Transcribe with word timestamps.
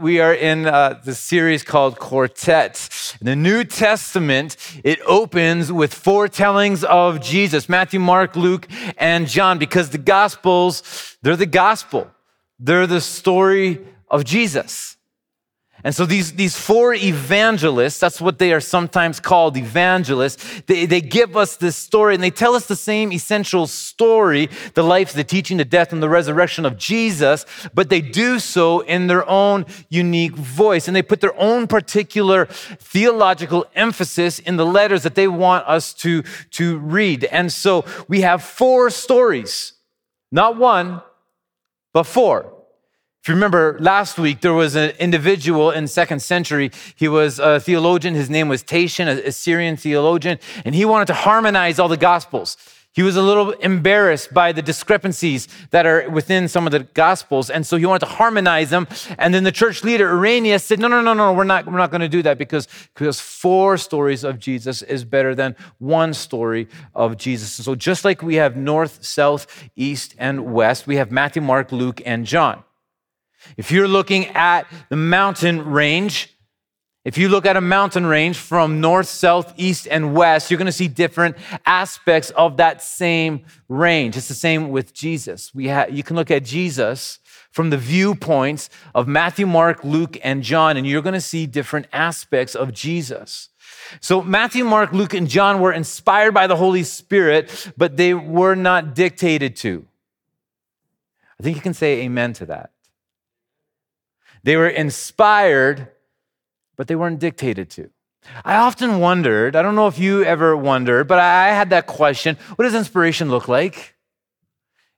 we 0.00 0.20
are 0.20 0.32
in 0.32 0.66
uh, 0.66 1.00
the 1.04 1.14
series 1.14 1.62
called 1.62 1.98
Quartet. 1.98 3.16
In 3.20 3.26
the 3.26 3.36
New 3.36 3.64
Testament, 3.64 4.56
it 4.82 4.98
opens 5.06 5.70
with 5.70 5.92
foretellings 5.92 6.84
of 6.84 7.20
Jesus 7.20 7.68
Matthew, 7.68 8.00
Mark, 8.00 8.34
Luke, 8.34 8.66
and 8.96 9.28
John, 9.28 9.58
because 9.58 9.90
the 9.90 9.98
Gospels, 9.98 11.16
they're 11.22 11.36
the 11.36 11.46
gospel, 11.46 12.10
they're 12.58 12.86
the 12.86 13.00
story 13.00 13.80
of 14.08 14.24
Jesus. 14.24 14.96
And 15.82 15.94
so 15.94 16.04
these, 16.04 16.32
these 16.32 16.56
four 16.58 16.94
evangelists, 16.94 17.98
that's 17.98 18.20
what 18.20 18.38
they 18.38 18.52
are 18.52 18.60
sometimes 18.60 19.18
called, 19.18 19.56
evangelists, 19.56 20.62
they, 20.66 20.84
they 20.84 21.00
give 21.00 21.36
us 21.36 21.56
this 21.56 21.76
story 21.76 22.14
and 22.14 22.22
they 22.22 22.30
tell 22.30 22.54
us 22.54 22.66
the 22.66 22.76
same 22.76 23.12
essential 23.12 23.66
story, 23.66 24.50
the 24.74 24.82
life, 24.82 25.12
the 25.12 25.24
teaching, 25.24 25.56
the 25.56 25.64
death, 25.64 25.92
and 25.92 26.02
the 26.02 26.08
resurrection 26.08 26.66
of 26.66 26.76
Jesus, 26.76 27.46
but 27.72 27.88
they 27.88 28.00
do 28.02 28.38
so 28.38 28.80
in 28.80 29.06
their 29.06 29.28
own 29.28 29.64
unique 29.88 30.34
voice. 30.34 30.86
And 30.86 30.94
they 30.94 31.02
put 31.02 31.20
their 31.20 31.38
own 31.40 31.66
particular 31.66 32.46
theological 32.46 33.66
emphasis 33.74 34.38
in 34.38 34.56
the 34.56 34.66
letters 34.66 35.02
that 35.04 35.14
they 35.14 35.28
want 35.28 35.66
us 35.66 35.94
to, 35.94 36.22
to 36.50 36.78
read. 36.78 37.24
And 37.24 37.50
so 37.50 37.86
we 38.06 38.20
have 38.20 38.42
four 38.42 38.90
stories, 38.90 39.72
not 40.30 40.56
one, 40.56 41.00
but 41.92 42.04
four. 42.04 42.59
If 43.22 43.28
you 43.28 43.34
remember 43.34 43.76
last 43.80 44.18
week, 44.18 44.40
there 44.40 44.54
was 44.54 44.74
an 44.74 44.92
individual 44.98 45.70
in 45.70 45.88
second 45.88 46.20
century. 46.22 46.70
He 46.96 47.06
was 47.06 47.38
a 47.38 47.60
theologian. 47.60 48.14
His 48.14 48.30
name 48.30 48.48
was 48.48 48.62
Tatian, 48.62 49.08
a 49.08 49.30
Syrian 49.30 49.76
theologian, 49.76 50.38
and 50.64 50.74
he 50.74 50.86
wanted 50.86 51.04
to 51.08 51.14
harmonize 51.14 51.78
all 51.78 51.88
the 51.88 51.98
gospels. 51.98 52.56
He 52.92 53.02
was 53.02 53.16
a 53.16 53.22
little 53.22 53.50
embarrassed 53.50 54.32
by 54.32 54.52
the 54.52 54.62
discrepancies 54.62 55.48
that 55.70 55.84
are 55.84 56.08
within 56.08 56.48
some 56.48 56.66
of 56.66 56.72
the 56.72 56.80
gospels, 56.80 57.50
and 57.50 57.66
so 57.66 57.76
he 57.76 57.84
wanted 57.84 58.06
to 58.06 58.12
harmonize 58.12 58.70
them. 58.70 58.88
And 59.18 59.34
then 59.34 59.44
the 59.44 59.52
church 59.52 59.84
leader 59.84 60.08
Irenaeus 60.08 60.64
said, 60.64 60.78
"No, 60.78 60.88
no, 60.88 61.02
no, 61.02 61.12
no, 61.12 61.34
we're 61.34 61.44
not, 61.44 61.66
we're 61.66 61.76
not 61.76 61.90
going 61.90 62.00
to 62.00 62.08
do 62.08 62.22
that 62.22 62.38
because 62.38 62.68
because 62.94 63.20
four 63.20 63.76
stories 63.76 64.24
of 64.24 64.38
Jesus 64.38 64.80
is 64.80 65.04
better 65.04 65.34
than 65.34 65.56
one 65.78 66.14
story 66.14 66.68
of 66.94 67.18
Jesus." 67.18 67.58
And 67.58 67.66
So 67.66 67.74
just 67.74 68.02
like 68.02 68.22
we 68.22 68.36
have 68.36 68.56
north, 68.56 69.04
south, 69.04 69.46
east, 69.76 70.14
and 70.18 70.54
west, 70.54 70.86
we 70.86 70.96
have 70.96 71.12
Matthew, 71.12 71.42
Mark, 71.42 71.70
Luke, 71.70 72.00
and 72.06 72.24
John. 72.24 72.64
If 73.56 73.70
you're 73.70 73.88
looking 73.88 74.26
at 74.28 74.66
the 74.88 74.96
mountain 74.96 75.64
range, 75.64 76.36
if 77.02 77.16
you 77.16 77.30
look 77.30 77.46
at 77.46 77.56
a 77.56 77.62
mountain 77.62 78.04
range 78.04 78.36
from 78.36 78.80
north, 78.80 79.08
south, 79.08 79.54
east, 79.56 79.88
and 79.90 80.14
west, 80.14 80.50
you're 80.50 80.58
going 80.58 80.66
to 80.66 80.72
see 80.72 80.88
different 80.88 81.36
aspects 81.64 82.30
of 82.30 82.58
that 82.58 82.82
same 82.82 83.44
range. 83.68 84.18
It's 84.18 84.28
the 84.28 84.34
same 84.34 84.68
with 84.68 84.92
Jesus. 84.92 85.54
We 85.54 85.68
ha- 85.68 85.86
you 85.88 86.02
can 86.02 86.16
look 86.16 86.30
at 86.30 86.44
Jesus 86.44 87.18
from 87.50 87.70
the 87.70 87.78
viewpoints 87.78 88.68
of 88.94 89.08
Matthew, 89.08 89.46
Mark, 89.46 89.82
Luke, 89.82 90.18
and 90.22 90.42
John, 90.42 90.76
and 90.76 90.86
you're 90.86 91.00
going 91.02 91.14
to 91.14 91.20
see 91.22 91.46
different 91.46 91.86
aspects 91.92 92.54
of 92.54 92.74
Jesus. 92.74 93.48
So 94.00 94.22
Matthew, 94.22 94.64
Mark, 94.64 94.92
Luke, 94.92 95.14
and 95.14 95.26
John 95.26 95.60
were 95.60 95.72
inspired 95.72 96.32
by 96.32 96.46
the 96.46 96.56
Holy 96.56 96.84
Spirit, 96.84 97.72
but 97.78 97.96
they 97.96 98.12
were 98.12 98.54
not 98.54 98.94
dictated 98.94 99.56
to. 99.56 99.86
I 101.38 101.42
think 101.42 101.56
you 101.56 101.62
can 101.62 101.74
say 101.74 102.02
amen 102.02 102.34
to 102.34 102.46
that. 102.46 102.72
They 104.42 104.56
were 104.56 104.68
inspired, 104.68 105.88
but 106.76 106.88
they 106.88 106.96
weren't 106.96 107.18
dictated 107.18 107.70
to. 107.70 107.90
I 108.44 108.56
often 108.56 109.00
wondered, 109.00 109.56
I 109.56 109.62
don't 109.62 109.74
know 109.74 109.86
if 109.86 109.98
you 109.98 110.24
ever 110.24 110.56
wondered, 110.56 111.08
but 111.08 111.18
I 111.18 111.48
had 111.48 111.70
that 111.70 111.86
question 111.86 112.36
what 112.56 112.64
does 112.64 112.74
inspiration 112.74 113.30
look 113.30 113.48
like? 113.48 113.96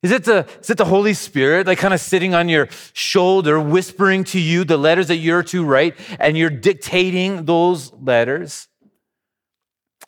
Is 0.03 0.11
it, 0.11 0.25
the, 0.25 0.47
is 0.61 0.69
it 0.69 0.79
the 0.79 0.85
Holy 0.85 1.15
Spirit, 1.15 1.69
like 1.69 1.79
kind 1.79 1.95
of 1.95 2.01
sitting 2.01 2.35
on 2.35 2.49
your 2.49 2.69
shoulder, 2.93 3.61
whispering 3.61 4.25
to 4.25 4.41
you 4.41 4.65
the 4.65 4.77
letters 4.77 5.07
that 5.07 5.19
you're 5.19 5.45
to 5.45 5.65
write, 5.65 5.95
and 6.19 6.37
you're 6.37 6.51
dictating 6.51 7.45
those 7.45 7.93
letters? 7.93 8.67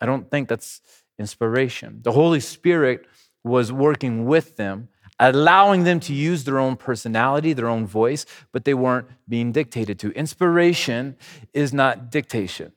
I 0.01 0.07
don't 0.07 0.29
think 0.29 0.49
that's 0.49 0.81
inspiration. 1.17 2.01
The 2.03 2.11
Holy 2.11 2.41
Spirit 2.41 3.07
was 3.45 3.71
working 3.71 4.27
with 4.27 4.57
them 4.57 4.89
allowing 5.19 5.85
them 5.85 6.01
to 6.01 6.13
use 6.13 6.45
their 6.45 6.59
own 6.59 6.77
personality, 6.77 7.53
their 7.53 7.69
own 7.69 7.87
voice, 7.87 8.27
but 8.53 8.65
they 8.65 8.75
weren't 8.75 9.07
being 9.29 9.53
dictated 9.53 9.99
to. 10.01 10.11
Inspiration 10.13 11.17
is 11.53 11.73
not 11.73 12.11
dictation. 12.11 12.73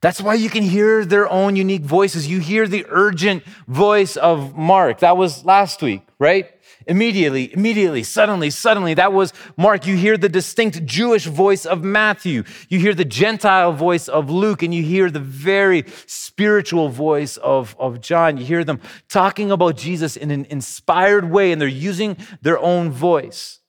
That's 0.00 0.20
why 0.20 0.34
you 0.34 0.48
can 0.48 0.62
hear 0.62 1.04
their 1.04 1.28
own 1.28 1.56
unique 1.56 1.82
voices. 1.82 2.28
You 2.28 2.38
hear 2.38 2.68
the 2.68 2.86
urgent 2.88 3.42
voice 3.66 4.16
of 4.16 4.56
Mark. 4.56 5.00
That 5.00 5.16
was 5.16 5.44
last 5.44 5.82
week, 5.82 6.02
right? 6.18 6.57
Immediately, 6.88 7.52
immediately, 7.52 8.02
suddenly, 8.02 8.48
suddenly, 8.48 8.94
that 8.94 9.12
was 9.12 9.34
Mark. 9.58 9.86
You 9.86 9.94
hear 9.94 10.16
the 10.16 10.30
distinct 10.30 10.86
Jewish 10.86 11.26
voice 11.26 11.66
of 11.66 11.84
Matthew. 11.84 12.44
You 12.70 12.78
hear 12.78 12.94
the 12.94 13.04
Gentile 13.04 13.74
voice 13.74 14.08
of 14.08 14.30
Luke, 14.30 14.62
and 14.62 14.74
you 14.74 14.82
hear 14.82 15.10
the 15.10 15.20
very 15.20 15.84
spiritual 16.06 16.88
voice 16.88 17.36
of, 17.36 17.76
of 17.78 18.00
John. 18.00 18.38
You 18.38 18.46
hear 18.46 18.64
them 18.64 18.80
talking 19.10 19.50
about 19.50 19.76
Jesus 19.76 20.16
in 20.16 20.30
an 20.30 20.46
inspired 20.48 21.30
way, 21.30 21.52
and 21.52 21.60
they're 21.60 21.68
using 21.68 22.16
their 22.40 22.58
own 22.58 22.90
voice. 22.90 23.60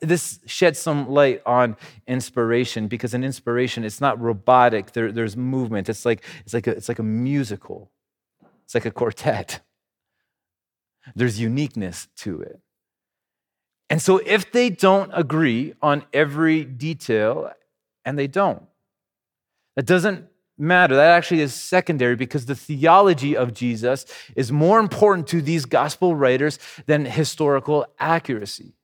This 0.00 0.38
sheds 0.44 0.78
some 0.78 1.08
light 1.08 1.40
on 1.46 1.78
inspiration 2.06 2.88
because 2.88 3.14
in 3.14 3.24
inspiration, 3.24 3.84
it's 3.84 4.02
not 4.02 4.20
robotic. 4.20 4.92
There, 4.92 5.10
there's 5.12 5.34
movement. 5.34 5.88
It's 5.88 6.04
like, 6.04 6.22
it's, 6.44 6.52
like 6.52 6.66
a, 6.66 6.72
it's 6.72 6.90
like 6.90 6.98
a 6.98 7.02
musical, 7.04 7.90
it's 8.64 8.74
like 8.74 8.84
a 8.84 8.90
quartet. 8.90 9.60
There's 11.14 11.40
uniqueness 11.40 12.08
to 12.18 12.40
it. 12.40 12.60
And 13.90 14.02
so 14.02 14.18
if 14.18 14.52
they 14.52 14.70
don't 14.70 15.10
agree 15.14 15.74
on 15.80 16.04
every 16.12 16.64
detail, 16.64 17.50
and 18.04 18.18
they 18.18 18.26
don't, 18.26 18.62
that 19.76 19.86
doesn't 19.86 20.26
matter. 20.58 20.96
That 20.96 21.10
actually 21.10 21.40
is 21.40 21.54
secondary 21.54 22.16
because 22.16 22.46
the 22.46 22.54
theology 22.54 23.36
of 23.36 23.54
Jesus 23.54 24.04
is 24.34 24.50
more 24.50 24.80
important 24.80 25.26
to 25.28 25.40
these 25.40 25.64
gospel 25.64 26.16
writers 26.16 26.58
than 26.86 27.04
historical 27.04 27.86
accuracy. 27.98 28.74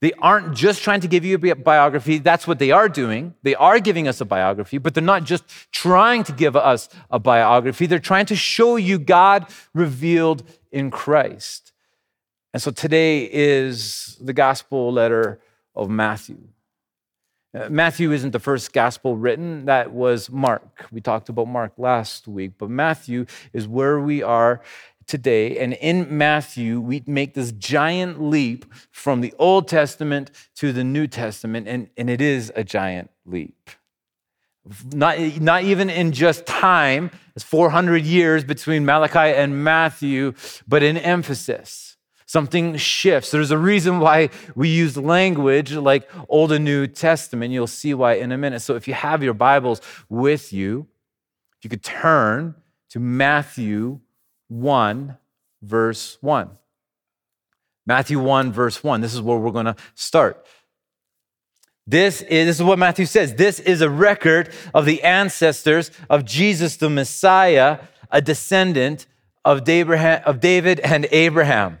They 0.00 0.12
aren't 0.14 0.56
just 0.56 0.82
trying 0.82 1.00
to 1.00 1.08
give 1.08 1.24
you 1.24 1.36
a 1.36 1.54
biography. 1.54 2.18
That's 2.18 2.46
what 2.46 2.58
they 2.58 2.70
are 2.70 2.88
doing. 2.88 3.34
They 3.42 3.54
are 3.54 3.78
giving 3.78 4.08
us 4.08 4.20
a 4.20 4.24
biography, 4.24 4.78
but 4.78 4.94
they're 4.94 5.02
not 5.02 5.24
just 5.24 5.44
trying 5.72 6.24
to 6.24 6.32
give 6.32 6.56
us 6.56 6.88
a 7.10 7.18
biography. 7.18 7.86
They're 7.86 7.98
trying 7.98 8.26
to 8.26 8.36
show 8.36 8.76
you 8.76 8.98
God 8.98 9.46
revealed 9.74 10.42
in 10.72 10.90
Christ. 10.90 11.72
And 12.54 12.62
so 12.62 12.70
today 12.70 13.28
is 13.30 14.16
the 14.20 14.32
gospel 14.32 14.90
letter 14.90 15.38
of 15.74 15.90
Matthew. 15.90 16.38
Uh, 17.52 17.68
Matthew 17.68 18.12
isn't 18.12 18.30
the 18.30 18.38
first 18.38 18.72
gospel 18.72 19.16
written, 19.16 19.66
that 19.66 19.92
was 19.92 20.30
Mark. 20.30 20.86
We 20.90 21.00
talked 21.00 21.28
about 21.28 21.48
Mark 21.48 21.72
last 21.76 22.26
week, 22.28 22.52
but 22.58 22.70
Matthew 22.70 23.26
is 23.52 23.66
where 23.66 24.00
we 24.00 24.22
are 24.22 24.62
today. 25.10 25.58
And 25.58 25.74
in 25.74 26.16
Matthew, 26.16 26.80
we 26.80 27.02
make 27.06 27.34
this 27.34 27.52
giant 27.52 28.22
leap 28.22 28.64
from 28.90 29.20
the 29.20 29.34
Old 29.38 29.68
Testament 29.68 30.30
to 30.56 30.72
the 30.72 30.84
New 30.84 31.06
Testament, 31.06 31.68
and, 31.68 31.90
and 31.96 32.08
it 32.08 32.20
is 32.20 32.52
a 32.54 32.64
giant 32.64 33.10
leap. 33.26 33.70
Not, 34.92 35.18
not 35.40 35.64
even 35.64 35.90
in 35.90 36.12
just 36.12 36.46
time, 36.46 37.10
it's 37.34 37.44
400 37.44 38.04
years 38.04 38.44
between 38.44 38.84
Malachi 38.84 39.34
and 39.34 39.64
Matthew, 39.64 40.34
but 40.68 40.82
in 40.82 40.96
emphasis. 40.96 41.96
Something 42.26 42.76
shifts. 42.76 43.32
There's 43.32 43.50
a 43.50 43.58
reason 43.58 43.98
why 43.98 44.30
we 44.54 44.68
use 44.68 44.96
language 44.96 45.72
like 45.72 46.08
Old 46.28 46.52
and 46.52 46.64
New 46.64 46.86
Testament. 46.86 47.52
You'll 47.52 47.66
see 47.66 47.92
why 47.92 48.14
in 48.14 48.30
a 48.30 48.38
minute. 48.38 48.60
So 48.60 48.76
if 48.76 48.86
you 48.86 48.94
have 48.94 49.24
your 49.24 49.34
Bibles 49.34 49.80
with 50.08 50.52
you, 50.52 50.86
you 51.62 51.68
could 51.68 51.82
turn 51.82 52.54
to 52.90 53.00
Matthew 53.00 54.00
1, 54.50 55.16
verse 55.62 56.18
1. 56.20 56.50
Matthew 57.86 58.20
1, 58.20 58.52
verse 58.52 58.84
1. 58.84 59.00
This 59.00 59.14
is 59.14 59.20
where 59.20 59.38
we're 59.38 59.50
going 59.50 59.66
to 59.66 59.76
start. 59.94 60.46
This 61.86 62.22
is, 62.22 62.46
this 62.46 62.56
is 62.58 62.62
what 62.62 62.78
Matthew 62.78 63.06
says. 63.06 63.34
This 63.34 63.58
is 63.58 63.80
a 63.80 63.90
record 63.90 64.52
of 64.74 64.84
the 64.84 65.02
ancestors 65.02 65.90
of 66.08 66.24
Jesus 66.24 66.76
the 66.76 66.90
Messiah, 66.90 67.80
a 68.10 68.20
descendant 68.20 69.06
of, 69.44 69.68
of 69.68 70.40
David 70.40 70.80
and 70.80 71.08
Abraham. 71.10 71.78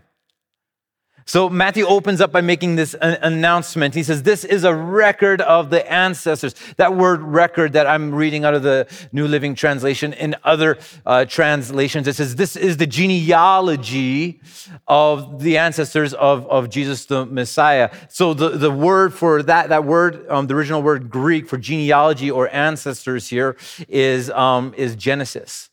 So 1.30 1.48
Matthew 1.48 1.86
opens 1.86 2.20
up 2.20 2.32
by 2.32 2.40
making 2.40 2.74
this 2.74 2.96
announcement. 3.00 3.94
He 3.94 4.02
says, 4.02 4.24
This 4.24 4.44
is 4.44 4.64
a 4.64 4.74
record 4.74 5.40
of 5.40 5.70
the 5.70 5.88
ancestors. 5.88 6.56
That 6.76 6.96
word 6.96 7.22
record 7.22 7.74
that 7.74 7.86
I'm 7.86 8.12
reading 8.12 8.44
out 8.44 8.54
of 8.54 8.64
the 8.64 8.88
New 9.12 9.28
Living 9.28 9.54
Translation, 9.54 10.12
in 10.12 10.34
other 10.42 10.78
uh, 11.06 11.26
translations, 11.26 12.08
it 12.08 12.16
says, 12.16 12.34
This 12.34 12.56
is 12.56 12.78
the 12.78 12.86
genealogy 12.88 14.40
of 14.88 15.40
the 15.40 15.56
ancestors 15.56 16.14
of, 16.14 16.48
of 16.48 16.68
Jesus 16.68 17.04
the 17.04 17.24
Messiah. 17.24 17.94
So 18.08 18.34
the, 18.34 18.48
the 18.48 18.72
word 18.72 19.14
for 19.14 19.40
that, 19.44 19.68
that 19.68 19.84
word, 19.84 20.28
um, 20.28 20.48
the 20.48 20.56
original 20.56 20.82
word 20.82 21.10
Greek 21.10 21.46
for 21.46 21.58
genealogy 21.58 22.28
or 22.28 22.52
ancestors 22.52 23.28
here 23.28 23.56
is, 23.88 24.30
um, 24.30 24.74
is 24.76 24.96
Genesis. 24.96 25.70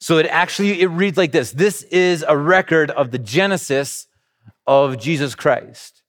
So 0.00 0.16
it 0.16 0.24
actually, 0.24 0.80
it 0.80 0.86
reads 0.86 1.18
like 1.18 1.32
this. 1.32 1.52
This 1.52 1.82
is 1.82 2.24
a 2.26 2.38
record 2.38 2.90
of 2.90 3.10
the 3.10 3.18
Genesis 3.18 4.06
of 4.66 4.98
Jesus 4.98 5.34
Christ. 5.34 6.02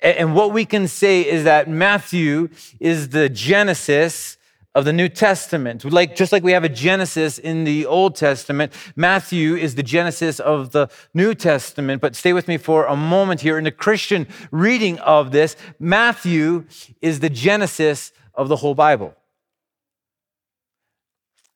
And 0.00 0.34
what 0.34 0.52
we 0.52 0.64
can 0.64 0.86
say 0.86 1.22
is 1.22 1.44
that 1.44 1.68
Matthew 1.68 2.50
is 2.78 3.08
the 3.08 3.28
genesis 3.28 4.36
of 4.74 4.84
the 4.84 4.92
New 4.92 5.08
Testament. 5.08 5.84
Like, 5.84 6.14
just 6.14 6.30
like 6.30 6.42
we 6.42 6.52
have 6.52 6.62
a 6.62 6.68
Genesis 6.68 7.38
in 7.38 7.64
the 7.64 7.86
Old 7.86 8.14
Testament, 8.14 8.72
Matthew 8.94 9.56
is 9.56 9.74
the 9.74 9.82
Genesis 9.82 10.38
of 10.38 10.72
the 10.72 10.88
New 11.14 11.34
Testament. 11.34 12.02
But 12.02 12.14
stay 12.14 12.32
with 12.32 12.48
me 12.48 12.58
for 12.58 12.84
a 12.84 12.94
moment 12.94 13.40
here. 13.40 13.56
In 13.56 13.64
the 13.64 13.72
Christian 13.72 14.28
reading 14.50 14.98
of 14.98 15.32
this, 15.32 15.56
Matthew 15.78 16.66
is 17.00 17.20
the 17.20 17.30
Genesis 17.30 18.12
of 18.34 18.48
the 18.48 18.56
whole 18.56 18.74
Bible. 18.74 19.14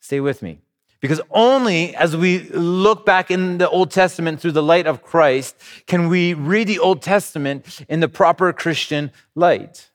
Stay 0.00 0.20
with 0.20 0.42
me. 0.42 0.61
Because 1.02 1.20
only 1.32 1.96
as 1.96 2.16
we 2.16 2.48
look 2.50 3.04
back 3.04 3.30
in 3.32 3.58
the 3.58 3.68
Old 3.68 3.90
Testament 3.90 4.40
through 4.40 4.52
the 4.52 4.62
light 4.62 4.86
of 4.86 5.02
Christ 5.02 5.56
can 5.86 6.08
we 6.08 6.32
read 6.32 6.68
the 6.68 6.78
Old 6.78 7.02
Testament 7.02 7.84
in 7.88 7.98
the 7.98 8.08
proper 8.08 8.52
Christian 8.52 9.10
light. 9.34 9.90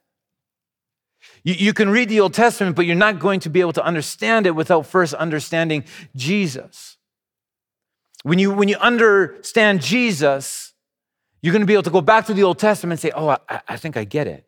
You, 1.43 1.53
you, 1.53 1.73
can 1.73 1.89
read 1.89 2.09
the 2.09 2.19
Old 2.19 2.33
Testament, 2.33 2.75
but 2.75 2.85
you're 2.85 2.95
not 2.95 3.19
going 3.19 3.39
to 3.39 3.49
be 3.49 3.61
able 3.61 3.71
to 3.73 3.83
understand 3.85 4.45
it 4.45 4.51
without 4.51 4.85
first 4.85 5.13
understanding 5.13 5.85
Jesus. 6.13 6.97
When 8.23 8.37
you, 8.37 8.51
when 8.51 8.67
you 8.67 8.75
understand 8.75 9.81
Jesus, 9.81 10.73
you're 11.41 11.53
going 11.53 11.61
to 11.61 11.65
be 11.67 11.73
able 11.73 11.83
to 11.83 11.89
go 11.89 12.01
back 12.01 12.25
to 12.25 12.33
the 12.33 12.43
Old 12.43 12.59
Testament 12.59 12.99
and 12.99 12.99
say, 12.99 13.11
Oh, 13.15 13.29
I, 13.29 13.61
I 13.65 13.77
think 13.77 13.95
I 13.95 14.03
get 14.03 14.27
it. 14.27 14.45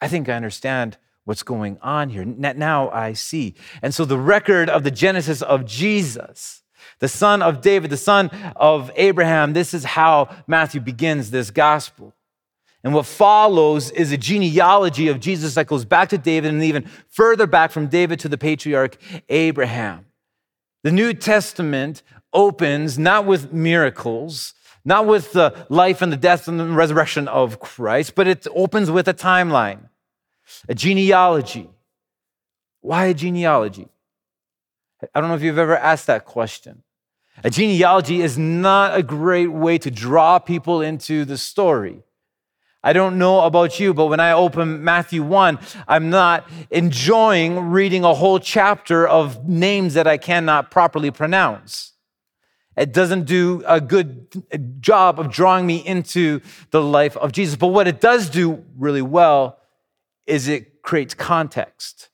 I 0.00 0.08
think 0.08 0.28
I 0.28 0.32
understand 0.32 0.96
what's 1.28 1.42
going 1.42 1.76
on 1.82 2.08
here. 2.08 2.24
Now 2.24 2.88
I 2.88 3.12
see. 3.12 3.54
And 3.82 3.94
so 3.94 4.06
the 4.06 4.16
record 4.16 4.70
of 4.70 4.82
the 4.82 4.90
Genesis 4.90 5.42
of 5.42 5.66
Jesus, 5.66 6.62
the 7.00 7.08
son 7.08 7.42
of 7.42 7.60
David, 7.60 7.90
the 7.90 7.98
son 7.98 8.30
of 8.56 8.90
Abraham, 8.96 9.52
this 9.52 9.74
is 9.74 9.84
how 9.84 10.34
Matthew 10.46 10.80
begins 10.80 11.30
this 11.30 11.50
gospel. 11.50 12.14
And 12.82 12.94
what 12.94 13.04
follows 13.04 13.90
is 13.90 14.10
a 14.10 14.16
genealogy 14.16 15.08
of 15.08 15.20
Jesus 15.20 15.54
that 15.56 15.66
goes 15.66 15.84
back 15.84 16.08
to 16.08 16.18
David 16.18 16.54
and 16.54 16.62
even 16.62 16.88
further 17.10 17.46
back 17.46 17.72
from 17.72 17.88
David 17.88 18.20
to 18.20 18.30
the 18.30 18.38
patriarch 18.38 18.96
Abraham. 19.28 20.06
The 20.82 20.92
New 20.92 21.12
Testament 21.12 22.02
opens 22.32 22.98
not 22.98 23.26
with 23.26 23.52
miracles, 23.52 24.54
not 24.82 25.04
with 25.04 25.32
the 25.32 25.66
life 25.68 26.00
and 26.00 26.10
the 26.10 26.16
death 26.16 26.48
and 26.48 26.58
the 26.58 26.64
resurrection 26.64 27.28
of 27.28 27.60
Christ, 27.60 28.14
but 28.14 28.26
it 28.26 28.46
opens 28.54 28.90
with 28.90 29.06
a 29.08 29.14
timeline 29.14 29.90
a 30.68 30.74
genealogy. 30.74 31.68
Why 32.80 33.06
a 33.06 33.14
genealogy? 33.14 33.88
I 35.14 35.20
don't 35.20 35.28
know 35.28 35.36
if 35.36 35.42
you've 35.42 35.58
ever 35.58 35.76
asked 35.76 36.06
that 36.06 36.24
question. 36.24 36.82
A 37.44 37.50
genealogy 37.50 38.20
is 38.20 38.36
not 38.36 38.96
a 38.96 39.02
great 39.02 39.52
way 39.52 39.78
to 39.78 39.90
draw 39.90 40.38
people 40.38 40.80
into 40.80 41.24
the 41.24 41.38
story. 41.38 42.02
I 42.82 42.92
don't 42.92 43.18
know 43.18 43.40
about 43.40 43.78
you, 43.78 43.92
but 43.92 44.06
when 44.06 44.20
I 44.20 44.32
open 44.32 44.82
Matthew 44.82 45.22
1, 45.22 45.58
I'm 45.86 46.10
not 46.10 46.48
enjoying 46.70 47.70
reading 47.70 48.04
a 48.04 48.14
whole 48.14 48.38
chapter 48.38 49.06
of 49.06 49.48
names 49.48 49.94
that 49.94 50.06
I 50.06 50.16
cannot 50.16 50.70
properly 50.70 51.10
pronounce. 51.10 51.92
It 52.76 52.92
doesn't 52.92 53.24
do 53.24 53.64
a 53.66 53.80
good 53.80 54.80
job 54.80 55.18
of 55.18 55.32
drawing 55.32 55.66
me 55.66 55.78
into 55.78 56.40
the 56.70 56.80
life 56.80 57.16
of 57.16 57.32
Jesus. 57.32 57.56
But 57.56 57.68
what 57.68 57.88
it 57.88 58.00
does 58.00 58.30
do 58.30 58.64
really 58.76 59.02
well 59.02 59.57
is 60.28 60.48
it 60.48 60.82
creates 60.82 61.14
context 61.14 62.10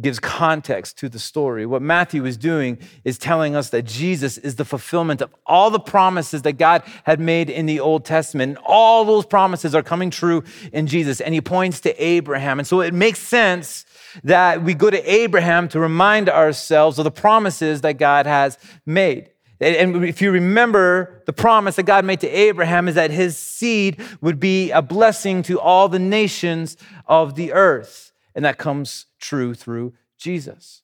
gives 0.00 0.18
context 0.18 0.98
to 0.98 1.08
the 1.08 1.18
story. 1.18 1.66
What 1.66 1.82
Matthew 1.82 2.24
is 2.24 2.36
doing 2.36 2.78
is 3.04 3.18
telling 3.18 3.54
us 3.54 3.70
that 3.70 3.82
Jesus 3.82 4.38
is 4.38 4.56
the 4.56 4.64
fulfillment 4.64 5.20
of 5.20 5.34
all 5.46 5.70
the 5.70 5.80
promises 5.80 6.42
that 6.42 6.54
God 6.54 6.82
had 7.04 7.20
made 7.20 7.50
in 7.50 7.66
the 7.66 7.80
Old 7.80 8.04
Testament. 8.04 8.56
And 8.56 8.66
all 8.66 9.04
those 9.04 9.26
promises 9.26 9.74
are 9.74 9.82
coming 9.82 10.10
true 10.10 10.44
in 10.72 10.86
Jesus. 10.86 11.20
And 11.20 11.34
he 11.34 11.40
points 11.40 11.80
to 11.80 12.02
Abraham. 12.02 12.58
And 12.58 12.66
so 12.66 12.80
it 12.80 12.94
makes 12.94 13.18
sense 13.18 13.84
that 14.24 14.62
we 14.62 14.74
go 14.74 14.90
to 14.90 15.12
Abraham 15.12 15.68
to 15.68 15.80
remind 15.80 16.28
ourselves 16.28 16.98
of 16.98 17.04
the 17.04 17.10
promises 17.10 17.82
that 17.82 17.94
God 17.94 18.26
has 18.26 18.58
made. 18.86 19.30
And 19.60 20.04
if 20.04 20.22
you 20.22 20.30
remember, 20.30 21.22
the 21.26 21.34
promise 21.34 21.76
that 21.76 21.82
God 21.82 22.04
made 22.04 22.20
to 22.20 22.28
Abraham 22.28 22.88
is 22.88 22.94
that 22.94 23.10
his 23.10 23.36
seed 23.36 24.00
would 24.22 24.40
be 24.40 24.70
a 24.70 24.80
blessing 24.80 25.42
to 25.44 25.60
all 25.60 25.88
the 25.88 25.98
nations 25.98 26.78
of 27.06 27.34
the 27.34 27.52
earth. 27.52 28.12
And 28.34 28.44
that 28.44 28.56
comes 28.56 29.06
true 29.18 29.54
through 29.54 29.92
Jesus. 30.16 30.82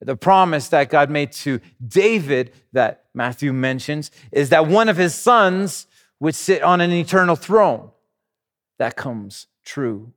The 0.00 0.16
promise 0.16 0.68
that 0.68 0.90
God 0.90 1.10
made 1.10 1.32
to 1.32 1.60
David, 1.86 2.52
that 2.72 3.06
Matthew 3.14 3.52
mentions, 3.52 4.10
is 4.30 4.50
that 4.50 4.66
one 4.66 4.88
of 4.88 4.96
his 4.96 5.14
sons 5.14 5.86
would 6.20 6.34
sit 6.34 6.62
on 6.62 6.80
an 6.80 6.92
eternal 6.92 7.36
throne. 7.36 7.90
That 8.78 8.96
comes 8.96 9.46
true 9.64 10.12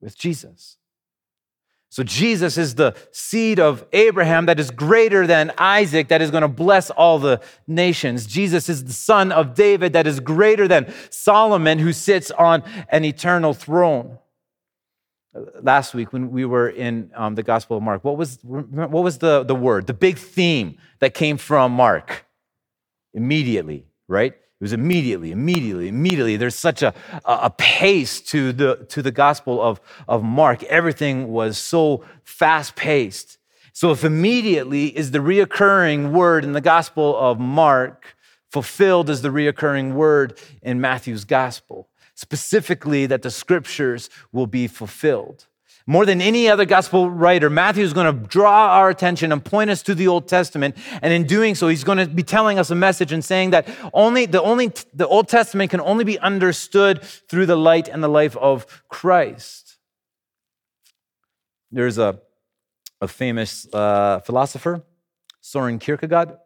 with 0.00 0.16
Jesus. 0.16 0.76
So 1.96 2.02
Jesus 2.02 2.58
is 2.58 2.74
the 2.74 2.94
seed 3.10 3.58
of 3.58 3.86
Abraham 3.90 4.44
that 4.44 4.60
is 4.60 4.70
greater 4.70 5.26
than 5.26 5.50
Isaac, 5.56 6.08
that 6.08 6.20
is 6.20 6.30
going 6.30 6.42
to 6.42 6.46
bless 6.48 6.90
all 6.90 7.18
the 7.18 7.40
nations. 7.66 8.26
Jesus 8.26 8.68
is 8.68 8.84
the 8.84 8.92
son 8.92 9.32
of 9.32 9.54
David 9.54 9.94
that 9.94 10.06
is 10.06 10.20
greater 10.20 10.68
than 10.68 10.92
Solomon, 11.08 11.78
who 11.78 11.94
sits 11.94 12.30
on 12.32 12.62
an 12.90 13.06
eternal 13.06 13.54
throne. 13.54 14.18
Last 15.62 15.94
week, 15.94 16.12
when 16.12 16.30
we 16.30 16.44
were 16.44 16.68
in 16.68 17.12
um, 17.14 17.34
the 17.34 17.42
Gospel 17.42 17.78
of 17.78 17.82
Mark, 17.82 18.04
what 18.04 18.18
was, 18.18 18.40
what 18.42 18.90
was 18.90 19.16
the, 19.16 19.42
the 19.44 19.54
word, 19.54 19.86
the 19.86 19.94
big 19.94 20.18
theme 20.18 20.76
that 20.98 21.14
came 21.14 21.38
from 21.38 21.72
Mark? 21.72 22.26
Immediately, 23.14 23.86
right? 24.06 24.34
It 24.58 24.64
was 24.64 24.72
immediately, 24.72 25.32
immediately, 25.32 25.88
immediately. 25.88 26.38
There's 26.38 26.54
such 26.54 26.82
a, 26.82 26.94
a 27.26 27.50
pace 27.50 28.22
to 28.22 28.52
the, 28.52 28.86
to 28.88 29.02
the 29.02 29.10
gospel 29.12 29.60
of, 29.60 29.82
of 30.08 30.22
Mark. 30.22 30.62
Everything 30.64 31.28
was 31.28 31.58
so 31.58 32.04
fast 32.24 32.74
paced. 32.74 33.36
So, 33.74 33.90
if 33.90 34.02
immediately 34.02 34.96
is 34.96 35.10
the 35.10 35.18
reoccurring 35.18 36.12
word 36.12 36.44
in 36.44 36.52
the 36.52 36.62
gospel 36.62 37.14
of 37.18 37.38
Mark, 37.38 38.16
fulfilled 38.50 39.10
is 39.10 39.20
the 39.20 39.28
reoccurring 39.28 39.92
word 39.92 40.38
in 40.62 40.80
Matthew's 40.80 41.26
gospel, 41.26 41.90
specifically 42.14 43.04
that 43.04 43.20
the 43.20 43.30
scriptures 43.30 44.08
will 44.32 44.46
be 44.46 44.66
fulfilled. 44.66 45.46
More 45.88 46.04
than 46.04 46.20
any 46.20 46.48
other 46.48 46.64
gospel 46.64 47.08
writer, 47.08 47.48
Matthew 47.48 47.84
is 47.84 47.92
going 47.92 48.12
to 48.12 48.28
draw 48.28 48.72
our 48.72 48.90
attention 48.90 49.30
and 49.30 49.44
point 49.44 49.70
us 49.70 49.82
to 49.82 49.94
the 49.94 50.08
Old 50.08 50.26
Testament. 50.26 50.76
And 51.00 51.12
in 51.12 51.26
doing 51.26 51.54
so, 51.54 51.68
he's 51.68 51.84
going 51.84 51.98
to 51.98 52.08
be 52.08 52.24
telling 52.24 52.58
us 52.58 52.70
a 52.70 52.74
message 52.74 53.12
and 53.12 53.24
saying 53.24 53.50
that 53.50 53.68
only 53.94 54.26
the 54.26 54.42
only 54.42 54.72
the 54.92 55.06
Old 55.06 55.28
Testament 55.28 55.70
can 55.70 55.80
only 55.80 56.02
be 56.02 56.18
understood 56.18 57.02
through 57.02 57.46
the 57.46 57.56
light 57.56 57.86
and 57.86 58.02
the 58.02 58.08
life 58.08 58.36
of 58.36 58.66
Christ. 58.88 59.76
There's 61.70 61.98
a, 61.98 62.20
a 63.00 63.06
famous 63.06 63.72
uh, 63.72 64.20
philosopher, 64.20 64.82
Soren 65.40 65.78
Kierkegaard, 65.78 66.36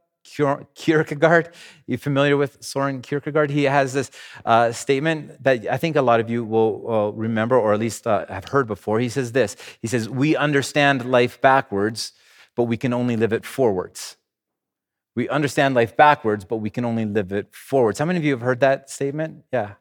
Kierkegaard. 0.75 1.55
You 1.87 1.99
familiar 1.99 2.37
with 2.37 2.63
Soren 2.63 3.03
Kierkegaard? 3.03 3.51
He 3.51 3.65
has 3.65 3.93
this 3.93 4.11
uh, 4.45 4.73
statement 4.73 5.43
that 5.43 5.67
I 5.67 5.77
think 5.77 5.97
a 5.97 6.03
lot 6.03 6.21
of 6.21 6.31
you 6.31 6.45
will 6.45 6.91
uh, 6.91 7.11
remember 7.11 7.59
or 7.59 7.73
at 7.73 7.81
least 7.81 8.07
uh, 8.07 8.27
have 8.29 8.47
heard 8.47 8.67
before. 8.67 9.01
He 9.01 9.09
says 9.09 9.33
this 9.33 9.57
He 9.81 9.89
says, 9.89 10.09
We 10.09 10.37
understand 10.37 11.11
life 11.11 11.41
backwards, 11.41 12.13
but 12.55 12.65
we 12.65 12.77
can 12.77 12.93
only 12.93 13.17
live 13.17 13.33
it 13.33 13.45
forwards. 13.45 14.17
We 15.17 15.29
understand 15.29 15.75
life 15.75 15.97
backwards, 15.97 16.45
but 16.45 16.59
we 16.59 16.71
can 16.71 16.85
only 16.85 17.05
live 17.05 17.33
it 17.33 17.55
forwards. 17.55 17.99
How 17.99 18.05
many 18.05 18.19
of 18.19 18.25
you 18.25 18.33
have 18.33 18.41
heard 18.41 18.61
that 18.61 18.89
statement? 18.89 19.45
Yeah. 19.53 19.75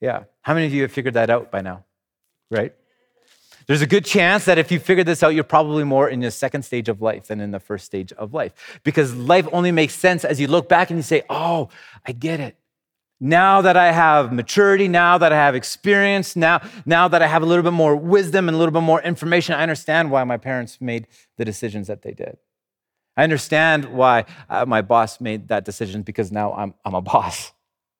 Yeah. 0.00 0.24
How 0.42 0.54
many 0.54 0.66
of 0.66 0.72
you 0.72 0.82
have 0.82 0.92
figured 0.92 1.14
that 1.14 1.30
out 1.30 1.50
by 1.50 1.60
now? 1.60 1.84
Right? 2.50 2.74
There's 3.66 3.82
a 3.82 3.86
good 3.86 4.04
chance 4.04 4.44
that 4.46 4.58
if 4.58 4.72
you 4.72 4.78
figure 4.78 5.04
this 5.04 5.22
out, 5.22 5.34
you're 5.34 5.44
probably 5.44 5.84
more 5.84 6.08
in 6.08 6.20
the 6.20 6.30
second 6.30 6.62
stage 6.62 6.88
of 6.88 7.00
life 7.00 7.28
than 7.28 7.40
in 7.40 7.50
the 7.50 7.60
first 7.60 7.84
stage 7.84 8.12
of 8.12 8.34
life. 8.34 8.80
Because 8.82 9.14
life 9.14 9.46
only 9.52 9.72
makes 9.72 9.94
sense 9.94 10.24
as 10.24 10.40
you 10.40 10.46
look 10.48 10.68
back 10.68 10.90
and 10.90 10.98
you 10.98 11.02
say, 11.02 11.22
oh, 11.30 11.68
I 12.06 12.12
get 12.12 12.40
it. 12.40 12.56
Now 13.20 13.62
that 13.62 13.76
I 13.76 13.92
have 13.92 14.32
maturity, 14.32 14.88
now 14.88 15.16
that 15.16 15.32
I 15.32 15.36
have 15.36 15.54
experience, 15.54 16.34
now, 16.34 16.60
now 16.84 17.06
that 17.06 17.22
I 17.22 17.28
have 17.28 17.42
a 17.42 17.46
little 17.46 17.62
bit 17.62 17.72
more 17.72 17.94
wisdom 17.94 18.48
and 18.48 18.54
a 18.56 18.58
little 18.58 18.72
bit 18.72 18.82
more 18.82 19.00
information, 19.00 19.54
I 19.54 19.62
understand 19.62 20.10
why 20.10 20.24
my 20.24 20.38
parents 20.38 20.80
made 20.80 21.06
the 21.36 21.44
decisions 21.44 21.86
that 21.86 22.02
they 22.02 22.12
did. 22.12 22.36
I 23.16 23.22
understand 23.22 23.92
why 23.92 24.24
uh, 24.50 24.66
my 24.66 24.82
boss 24.82 25.20
made 25.20 25.48
that 25.48 25.64
decision 25.64 26.02
because 26.02 26.32
now 26.32 26.52
I'm, 26.54 26.74
I'm 26.84 26.94
a 26.94 27.00
boss, 27.00 27.52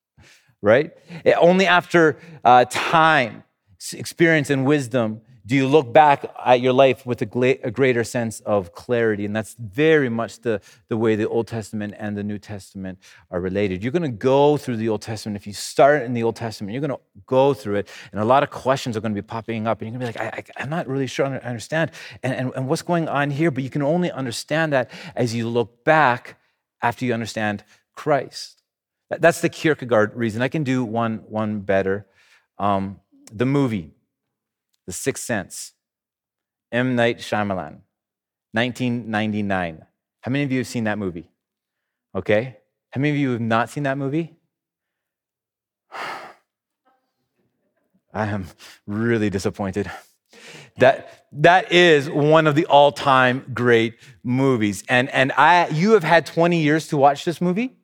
right? 0.63 0.91
It, 1.25 1.37
only 1.39 1.67
after 1.67 2.19
uh, 2.45 2.65
time, 2.69 3.45
experience, 3.93 4.51
and 4.51 4.67
wisdom 4.67 5.21
do 5.45 5.57
you 5.57 5.67
look 5.67 5.93
back 5.93 6.25
at 6.45 6.61
your 6.61 6.73
life 6.73 7.05
with 7.05 7.21
a, 7.23 7.27
gla- 7.27 7.57
a, 7.65 7.71
greater 7.71 8.05
sense 8.05 8.41
of 8.41 8.73
clarity? 8.75 9.25
And 9.25 9.35
that's 9.35 9.55
very 9.59 10.09
much 10.09 10.41
the, 10.41 10.61
the 10.89 10.97
way 10.97 11.17
the 11.17 11.29
Old 11.29 11.49
Testament 11.49 11.95
and 11.99 12.17
the 12.17 12.23
New 12.23 12.39
Testament 12.39 12.99
are 13.31 13.41
related. 13.41 13.83
You're 13.83 13.93
going 13.93 14.03
to 14.03 14.09
go 14.09 14.57
through 14.57 14.77
the 14.77 14.89
Old 14.89 15.03
Testament. 15.03 15.37
If 15.37 15.47
you 15.47 15.53
start 15.53 16.03
in 16.03 16.15
the 16.15 16.23
Old 16.23 16.37
Testament, 16.37 16.73
you're 16.73 16.81
going 16.81 16.97
to 16.97 17.01
go 17.27 17.55
through 17.55 17.77
it, 17.77 17.89
and 18.13 18.21
a 18.21 18.25
lot 18.25 18.43
of 18.43 18.51
questions 18.51 18.97
are 18.97 19.01
going 19.01 19.15
to 19.15 19.21
be 19.21 19.27
popping 19.27 19.67
up, 19.67 19.81
and 19.81 19.91
you're 19.91 19.99
going 19.99 20.13
to 20.13 20.19
be 20.19 20.25
like, 20.25 20.53
I, 20.59 20.63
am 20.63 20.71
not 20.71 20.87
really 20.87 21.09
sure 21.09 21.27
I 21.27 21.39
understand. 21.39 21.91
And, 22.23 22.35
and, 22.35 22.53
and 22.55 22.69
what's 22.69 22.83
going 22.83 23.09
on 23.09 23.31
here? 23.31 23.51
But 23.51 23.65
you 23.65 23.71
can 23.71 23.83
only 23.83 24.13
understand 24.13 24.73
that 24.73 24.91
as 25.17 25.35
you 25.35 25.49
look 25.49 25.85
back 25.85 26.37
after 26.83 27.05
you 27.05 27.15
understand 27.15 27.65
Christ. 27.95 28.63
That's 29.11 29.41
the 29.41 29.49
Kierkegaard 29.49 30.15
reason. 30.15 30.41
I 30.41 30.49
can 30.49 30.65
do 30.65 30.85
one, 30.85 31.19
one 31.29 31.61
better. 31.61 32.07
Um, 32.59 33.01
the 33.33 33.47
movie, 33.47 33.91
The 34.87 34.93
Sixth 34.93 35.25
Sense, 35.25 35.73
M. 36.71 36.97
Night 36.97 37.19
Shyamalan, 37.19 37.81
1999. 38.53 39.85
How 40.23 40.31
many 40.31 40.45
of 40.45 40.53
you 40.53 40.59
have 40.59 40.67
seen 40.67 40.85
that 40.85 40.99
movie? 40.99 41.31
Okay. 42.15 42.59
How 42.91 43.01
many 43.01 43.11
of 43.11 43.17
you 43.17 43.31
have 43.33 43.41
not 43.41 43.71
seen 43.71 43.85
that 43.85 43.97
movie? 43.97 44.37
I 48.15 48.27
am 48.27 48.47
really 48.87 49.31
disappointed. 49.31 49.91
That, 50.79 51.27
that 51.33 51.73
is 51.73 52.09
one 52.11 52.47
of 52.47 52.55
the 52.55 52.67
all 52.67 52.93
time 52.93 53.51
great 53.55 53.97
movies. 54.23 54.85
And, 54.89 55.09
and 55.11 55.33
I, 55.33 55.69
you 55.69 55.93
have 55.93 56.05
had 56.05 56.27
20 56.27 56.63
years 56.63 56.89
to 56.89 56.97
watch 56.97 57.25
this 57.25 57.41
movie, 57.41 57.77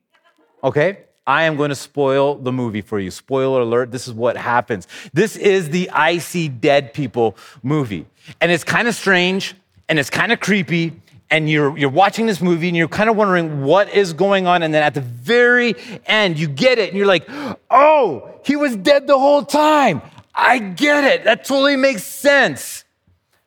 okay? 0.63 1.05
I 1.29 1.43
am 1.43 1.57
going 1.57 1.69
to 1.69 1.75
spoil 1.75 2.33
the 2.33 2.51
movie 2.51 2.81
for 2.81 2.99
you. 2.99 3.11
Spoiler 3.11 3.61
alert, 3.61 3.91
this 3.91 4.07
is 4.07 4.15
what 4.15 4.35
happens. 4.35 4.87
This 5.13 5.35
is 5.35 5.69
the 5.69 5.87
I 5.91 6.17
See 6.17 6.49
Dead 6.49 6.91
People 6.91 7.37
movie. 7.61 8.07
And 8.41 8.51
it's 8.51 8.63
kind 8.63 8.87
of 8.87 8.95
strange 8.95 9.53
and 9.87 9.99
it's 9.99 10.09
kind 10.09 10.31
of 10.31 10.39
creepy. 10.39 10.99
And 11.29 11.47
you're, 11.47 11.77
you're 11.77 11.91
watching 11.91 12.25
this 12.25 12.41
movie 12.41 12.67
and 12.67 12.75
you're 12.75 12.87
kind 12.87 13.11
of 13.11 13.15
wondering 13.15 13.61
what 13.61 13.93
is 13.93 14.13
going 14.13 14.47
on. 14.47 14.63
And 14.63 14.73
then 14.73 14.81
at 14.81 14.95
the 14.95 15.01
very 15.01 15.75
end, 16.07 16.39
you 16.39 16.47
get 16.47 16.79
it 16.79 16.89
and 16.89 16.97
you're 16.97 17.05
like, 17.05 17.29
oh, 17.69 18.41
he 18.43 18.55
was 18.55 18.75
dead 18.75 19.05
the 19.05 19.19
whole 19.19 19.45
time. 19.45 20.01
I 20.33 20.57
get 20.57 21.03
it. 21.03 21.25
That 21.25 21.45
totally 21.45 21.75
makes 21.75 22.01
sense. 22.01 22.85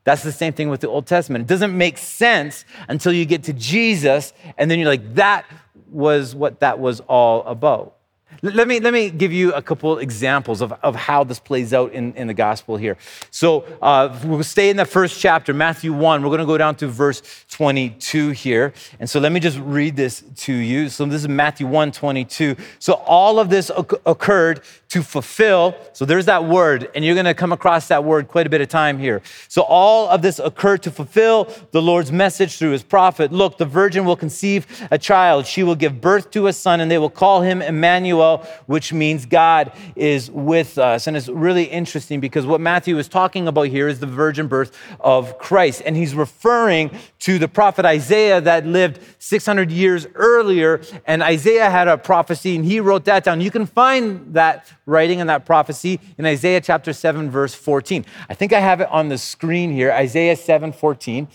That's 0.05 0.23
the 0.23 0.31
same 0.31 0.53
thing 0.53 0.69
with 0.69 0.81
the 0.81 0.89
Old 0.89 1.07
Testament. 1.07 1.43
It 1.43 1.49
doesn't 1.49 1.77
make 1.77 1.99
sense 1.99 2.65
until 2.89 3.13
you 3.13 3.25
get 3.25 3.45
to 3.45 3.53
Jesus, 3.53 4.33
and 4.59 4.69
then 4.69 4.81
you're 4.81 4.89
like, 4.89 5.15
that 5.15 5.45
was 5.93 6.35
what 6.35 6.61
that 6.61 6.79
was 6.79 7.01
all 7.01 7.45
about. 7.45 7.97
Let 8.45 8.67
me, 8.67 8.81
let 8.81 8.93
me 8.93 9.09
give 9.09 9.33
you 9.33 9.53
a 9.53 9.63
couple 9.63 9.99
examples 9.99 10.63
of, 10.63 10.73
of 10.83 10.97
how 10.97 11.23
this 11.23 11.39
plays 11.39 11.73
out 11.73 11.93
in, 11.93 12.13
in 12.15 12.27
the 12.27 12.35
gospel 12.35 12.77
here. 12.77 12.97
So 13.31 13.61
uh, 13.81 14.19
we'll 14.25 14.43
stay 14.43 14.69
in 14.69 14.77
the 14.77 14.85
first 14.85 15.21
chapter, 15.21 15.55
Matthew 15.55 15.93
1. 15.93 16.23
We're 16.23 16.29
going 16.29 16.41
to 16.41 16.47
go 16.47 16.59
down 16.59 16.75
to 16.77 16.89
verse 16.89 17.23
22 17.51 18.31
here. 18.31 18.73
And 18.99 19.09
so 19.09 19.21
let 19.21 19.31
me 19.31 19.39
just 19.39 19.61
read 19.61 19.95
this 19.95 20.25
to 20.39 20.53
you. 20.53 20.89
So 20.89 21.05
this 21.05 21.21
is 21.21 21.29
Matthew 21.29 21.69
1 21.69 21.93
22. 21.93 22.57
So 22.81 22.95
all 22.95 23.39
of 23.39 23.49
this 23.49 23.71
occurred 24.07 24.63
to 24.89 25.05
fulfill. 25.05 25.77
So 25.93 26.05
there's 26.05 26.27
that 26.27 26.45
word, 26.45 26.91
and 26.97 27.05
you're 27.05 27.15
going 27.15 27.25
to 27.27 27.35
come 27.35 27.53
across 27.53 27.89
that 27.89 28.03
word 28.03 28.27
quite 28.27 28.47
a 28.47 28.51
bit 28.51 28.61
of 28.61 28.69
time 28.69 28.99
here. 28.99 29.23
So 29.47 29.63
all 29.63 30.09
of 30.09 30.21
this 30.21 30.41
occurred 30.41 30.83
to 30.83 30.91
fulfill 30.91 31.49
the 31.71 31.81
Lord's 31.81 32.11
message 32.11 32.59
through 32.59 32.73
his 32.73 32.83
prophet. 32.83 33.33
Look, 33.33 33.57
the 33.57 33.65
virgin 33.65 34.05
will 34.05 34.17
conceive 34.17 34.67
a 34.91 34.99
child. 34.99 35.47
She 35.47 35.63
will 35.63 35.77
give 35.77 36.01
birth 36.01 36.31
to 36.33 36.49
a 36.49 36.53
son, 36.53 36.81
and 36.81 36.91
they 36.91 36.99
will 36.99 37.09
call 37.09 37.41
him 37.41 37.63
Emmanuel 37.63 38.32
which 38.67 38.93
means 38.93 39.27
God 39.27 39.73
is 39.97 40.31
with 40.31 40.79
us. 40.79 41.07
And 41.07 41.17
it's 41.17 41.29
really 41.29 41.65
interesting 41.65 42.21
because 42.21 42.47
what 42.47 42.61
Matthew 42.61 42.99
is 42.99 43.09
talking 43.09 43.49
about 43.49 43.69
here 43.69 43.89
is 43.89 44.01
the 44.01 44.07
virgin 44.07 44.47
birth 44.47 44.77
of 45.01 45.39
Christ. 45.39 45.83
And 45.85 45.97
he's 45.97 46.15
referring 46.15 46.91
to 47.21 47.39
the 47.39 47.49
prophet 47.49 47.85
Isaiah 47.85 48.41
that 48.41 48.67
lived 48.67 49.01
600 49.19 49.71
years 49.71 50.07
earlier. 50.15 50.81
And 51.07 51.23
Isaiah 51.23 51.71
had 51.71 51.89
a 51.89 51.99
prophecy 51.99 52.57
and 52.57 52.65
he 52.65 52.81
wrote 52.81 53.05
that 53.07 53.25
down. 53.25 53.41
You 53.41 53.51
can 53.51 53.67
find 53.67 54.35
that 54.35 54.71
writing 54.87 55.21
and 55.21 55.31
that 55.31 55.47
prophecy 55.47 56.01
in 56.19 56.27
Isaiah 56.27 56.61
chapter 56.61 56.93
7, 56.93 57.31
verse 57.31 57.55
14. 57.55 58.05
I 58.29 58.35
think 58.35 58.53
I 58.53 58.61
have 58.61 58.81
it 58.81 58.89
on 58.89 59.09
the 59.09 59.19
screen 59.19 59.73
here, 59.73 59.93
Isaiah 59.93 60.37
7 60.37 60.73
14. 60.73 61.29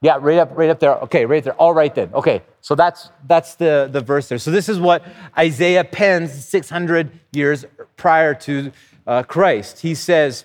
Yeah, 0.00 0.18
right 0.20 0.38
up, 0.38 0.56
right 0.56 0.70
up 0.70 0.78
there. 0.78 0.94
Okay, 1.00 1.26
right 1.26 1.42
there. 1.42 1.54
All 1.54 1.74
right 1.74 1.92
then. 1.92 2.10
Okay, 2.14 2.42
so 2.60 2.74
that's 2.74 3.10
that's 3.26 3.56
the 3.56 3.88
the 3.90 4.00
verse 4.00 4.28
there. 4.28 4.38
So 4.38 4.50
this 4.50 4.68
is 4.68 4.78
what 4.78 5.04
Isaiah 5.36 5.82
pens 5.82 6.44
600 6.44 7.10
years 7.32 7.64
prior 7.96 8.34
to 8.34 8.70
uh, 9.06 9.24
Christ. 9.24 9.80
He 9.80 9.96
says, 9.96 10.44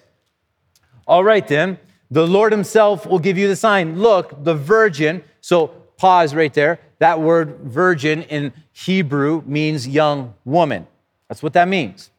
"All 1.06 1.24
right 1.24 1.48
then, 1.48 1.78
the 2.10 2.26
Lord 2.26 2.52
Himself 2.52 3.06
will 3.06 3.20
give 3.20 3.38
you 3.38 3.48
the 3.48 3.56
sign. 3.56 4.00
Look, 4.00 4.44
the 4.44 4.56
virgin." 4.56 5.24
So 5.42 5.68
pause 5.98 6.34
right 6.34 6.54
there. 6.54 6.80
That 6.98 7.22
word 7.22 7.60
"virgin" 7.60 8.24
in 8.24 8.54
Hebrew 8.72 9.44
means 9.46 9.88
young 9.88 10.34
woman. 10.46 10.88
That's 11.28 11.44
what 11.44 11.54
that 11.54 11.68
means. 11.68 12.10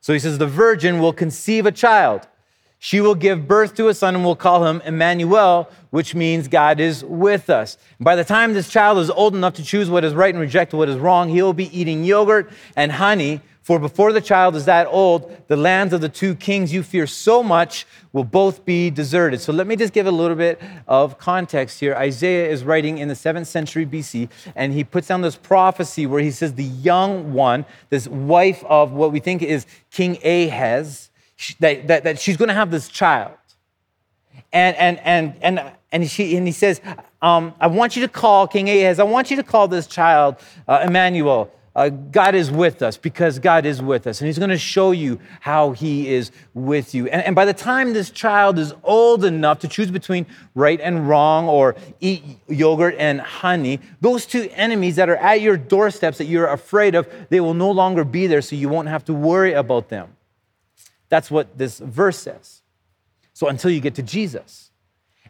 So 0.00 0.12
he 0.12 0.20
says, 0.20 0.38
"The 0.38 0.46
virgin 0.46 1.00
will 1.00 1.12
conceive 1.12 1.66
a 1.66 1.72
child." 1.72 2.28
She 2.78 3.00
will 3.00 3.14
give 3.14 3.48
birth 3.48 3.74
to 3.76 3.88
a 3.88 3.94
son 3.94 4.14
and 4.14 4.24
we'll 4.24 4.36
call 4.36 4.66
him 4.66 4.82
Emmanuel, 4.84 5.70
which 5.90 6.14
means 6.14 6.46
God 6.46 6.78
is 6.78 7.02
with 7.04 7.48
us. 7.48 7.78
By 7.98 8.16
the 8.16 8.24
time 8.24 8.52
this 8.52 8.68
child 8.68 8.98
is 8.98 9.10
old 9.10 9.34
enough 9.34 9.54
to 9.54 9.64
choose 9.64 9.88
what 9.88 10.04
is 10.04 10.14
right 10.14 10.34
and 10.34 10.40
reject 10.40 10.74
what 10.74 10.88
is 10.88 10.98
wrong, 10.98 11.28
he 11.28 11.42
will 11.42 11.54
be 11.54 11.76
eating 11.78 12.04
yogurt 12.04 12.50
and 12.76 12.92
honey. 12.92 13.40
For 13.62 13.80
before 13.80 14.12
the 14.12 14.20
child 14.20 14.54
is 14.54 14.66
that 14.66 14.86
old, 14.86 15.36
the 15.48 15.56
lands 15.56 15.92
of 15.92 16.00
the 16.00 16.08
two 16.08 16.36
kings 16.36 16.72
you 16.72 16.84
fear 16.84 17.04
so 17.04 17.42
much 17.42 17.84
will 18.12 18.22
both 18.22 18.64
be 18.64 18.90
deserted. 18.90 19.40
So 19.40 19.52
let 19.52 19.66
me 19.66 19.74
just 19.74 19.92
give 19.92 20.06
a 20.06 20.12
little 20.12 20.36
bit 20.36 20.62
of 20.86 21.18
context 21.18 21.80
here. 21.80 21.96
Isaiah 21.96 22.48
is 22.48 22.62
writing 22.62 22.98
in 22.98 23.08
the 23.08 23.14
7th 23.14 23.46
century 23.46 23.84
BC, 23.84 24.28
and 24.54 24.72
he 24.72 24.84
puts 24.84 25.08
down 25.08 25.22
this 25.22 25.34
prophecy 25.34 26.06
where 26.06 26.20
he 26.20 26.30
says 26.30 26.54
the 26.54 26.62
young 26.62 27.32
one, 27.32 27.64
this 27.88 28.06
wife 28.06 28.62
of 28.68 28.92
what 28.92 29.10
we 29.10 29.18
think 29.18 29.42
is 29.42 29.66
King 29.90 30.16
Ahaz, 30.24 31.10
that, 31.60 31.86
that, 31.88 32.04
that 32.04 32.20
she's 32.20 32.36
going 32.36 32.48
to 32.48 32.54
have 32.54 32.70
this 32.70 32.88
child. 32.88 33.32
And, 34.52 34.76
and, 34.76 35.00
and, 35.00 35.34
and, 35.42 35.72
and, 35.92 36.10
she, 36.10 36.36
and 36.36 36.46
he 36.46 36.52
says, 36.52 36.80
um, 37.22 37.54
I 37.60 37.66
want 37.66 37.96
you 37.96 38.02
to 38.02 38.08
call 38.08 38.46
King 38.46 38.68
Ahaz, 38.68 38.98
I 38.98 39.04
want 39.04 39.30
you 39.30 39.36
to 39.36 39.42
call 39.42 39.68
this 39.68 39.86
child 39.86 40.36
uh, 40.68 40.84
Emmanuel. 40.86 41.52
Uh, 41.74 41.90
God 41.90 42.34
is 42.34 42.50
with 42.50 42.80
us 42.80 42.96
because 42.96 43.38
God 43.38 43.66
is 43.66 43.82
with 43.82 44.06
us. 44.06 44.22
And 44.22 44.26
He's 44.26 44.38
going 44.38 44.48
to 44.48 44.56
show 44.56 44.92
you 44.92 45.20
how 45.40 45.72
He 45.72 46.08
is 46.08 46.30
with 46.54 46.94
you. 46.94 47.06
And, 47.08 47.22
and, 47.22 47.36
by 47.36 47.44
the 47.44 47.52
time 47.52 47.92
this 47.92 48.08
child 48.08 48.58
is 48.58 48.72
old 48.82 49.26
enough 49.26 49.58
to 49.58 49.68
choose 49.68 49.90
between 49.90 50.24
right 50.54 50.80
and 50.80 51.06
wrong 51.06 51.50
or 51.50 51.76
eat 52.00 52.24
yogurt 52.48 52.94
and 52.98 53.20
honey, 53.20 53.80
those 54.00 54.24
two 54.24 54.48
enemies 54.54 54.96
that 54.96 55.10
are 55.10 55.16
at 55.16 55.42
your 55.42 55.58
doorsteps 55.58 56.16
that 56.16 56.24
you're 56.24 56.46
afraid 56.46 56.94
of, 56.94 57.06
they 57.28 57.40
will 57.40 57.52
no 57.52 57.70
longer 57.70 58.04
be 58.04 58.26
there, 58.26 58.40
so 58.40 58.56
you 58.56 58.70
won't 58.70 58.88
have 58.88 59.04
to 59.04 59.12
worry 59.12 59.52
about 59.52 59.90
them. 59.90 60.16
That's 61.08 61.30
what 61.30 61.56
this 61.56 61.78
verse 61.78 62.18
says. 62.18 62.62
So 63.32 63.48
until 63.48 63.70
you 63.70 63.80
get 63.80 63.94
to 63.96 64.02
Jesus. 64.02 64.70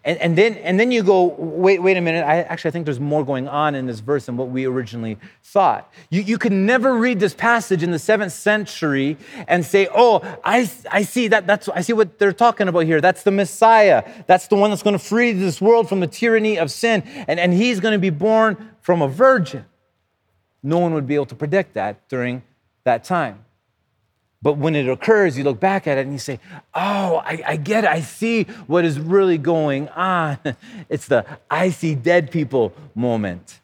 And, 0.05 0.19
and, 0.19 0.39
then, 0.39 0.55
and 0.59 0.79
then 0.79 0.93
you 0.93 1.03
go, 1.03 1.25
wait, 1.37 1.83
wait 1.83 1.97
a 1.97 2.01
minute. 2.01 2.25
I 2.25 2.43
actually 2.43 2.69
I 2.69 2.73
think 2.73 2.85
there's 2.85 3.01
more 3.01 3.25
going 3.25 3.49
on 3.49 3.75
in 3.75 3.87
this 3.87 3.99
verse 3.99 4.27
than 4.27 4.37
what 4.37 4.51
we 4.51 4.65
originally 4.65 5.19
thought. 5.43 5.93
You, 6.11 6.23
you 6.23 6.39
can 6.39 6.65
never 6.65 6.97
read 6.97 7.19
this 7.19 7.35
passage 7.35 7.83
in 7.83 7.91
the 7.91 7.99
seventh 7.99 8.31
century 8.33 9.17
and 9.49 9.65
say, 9.65 9.89
oh, 9.93 10.21
I, 10.45 10.71
I 10.93 11.03
see 11.03 11.27
that, 11.29 11.49
that's, 11.49 11.69
I 11.69 11.81
see 11.81 11.93
what 11.93 12.21
they're 12.21 12.33
talking 12.33 12.69
about 12.69 12.85
here. 12.85 13.01
That's 13.01 13.25
the 13.25 13.33
Messiah. 13.33 14.09
That's 14.29 14.47
the 14.47 14.55
one 14.55 14.71
that's 14.71 14.85
going 14.85 14.97
to 14.97 15.05
free 15.05 15.33
this 15.33 15.61
world 15.61 15.89
from 15.89 15.99
the 15.99 16.07
tyranny 16.07 16.57
of 16.57 16.71
sin. 16.71 17.03
And, 17.27 17.41
and 17.41 17.53
he's 17.53 17.81
going 17.81 17.95
to 17.95 17.99
be 17.99 18.11
born 18.11 18.77
from 18.83 19.03
a 19.03 19.09
virgin. 19.09 19.65
No 20.63 20.79
one 20.79 20.95
would 20.95 21.09
be 21.09 21.17
able 21.17 21.27
to 21.27 21.35
predict 21.35 21.75
that 21.75 22.09
during 22.09 22.45
that 22.85 23.03
time. 23.03 23.45
But 24.47 24.59
when 24.59 24.77
it 24.77 24.89
occurs, 24.89 25.37
you 25.37 25.43
look 25.43 25.59
back 25.59 25.89
at 25.89 25.99
it 25.99 26.03
and 26.03 26.13
you 26.13 26.21
say, 26.21 26.39
Oh, 26.73 27.17
I, 27.17 27.43
I, 27.45 27.57
get 27.57 27.83
it. 27.83 27.91
I 27.91 28.01
see 28.01 28.45
what 28.69 28.85
is 28.85 28.97
really 29.01 29.39
going 29.39 29.89
on. 29.89 30.39
It's 30.89 31.09
the 31.09 31.27
I 31.51 31.71
see 31.71 31.97
dead 31.97 32.31
people 32.31 32.73
moment. 32.95 33.59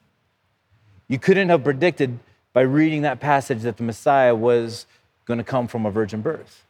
You 1.06 1.20
couldn't 1.20 1.50
have 1.50 1.62
predicted 1.62 2.18
by 2.52 2.62
reading 2.62 3.02
that 3.02 3.20
passage 3.20 3.62
that 3.62 3.76
the 3.76 3.84
Messiah 3.84 4.34
was 4.34 4.86
going 5.24 5.38
to 5.38 5.44
come 5.44 5.68
from 5.68 5.86
a 5.86 5.90
virgin 5.92 6.20
birth, 6.20 6.66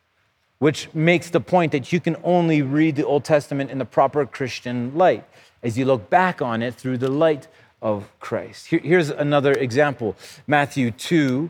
which 0.58 0.92
makes 0.92 1.30
the 1.30 1.40
point 1.40 1.72
that 1.72 1.90
you 1.90 1.98
can 1.98 2.18
only 2.22 2.60
read 2.60 2.96
the 2.96 3.06
Old 3.06 3.24
Testament 3.24 3.70
in 3.70 3.78
the 3.78 3.86
proper 3.86 4.26
Christian 4.26 4.94
light 4.94 5.24
as 5.62 5.78
you 5.78 5.86
look 5.86 6.10
back 6.10 6.42
on 6.42 6.60
it 6.60 6.74
through 6.74 6.98
the 6.98 7.10
light 7.10 7.48
of 7.80 8.10
Christ. 8.20 8.66
Here, 8.66 8.80
here's 8.80 9.08
another 9.08 9.52
example 9.52 10.16
Matthew 10.46 10.90
2 10.90 11.48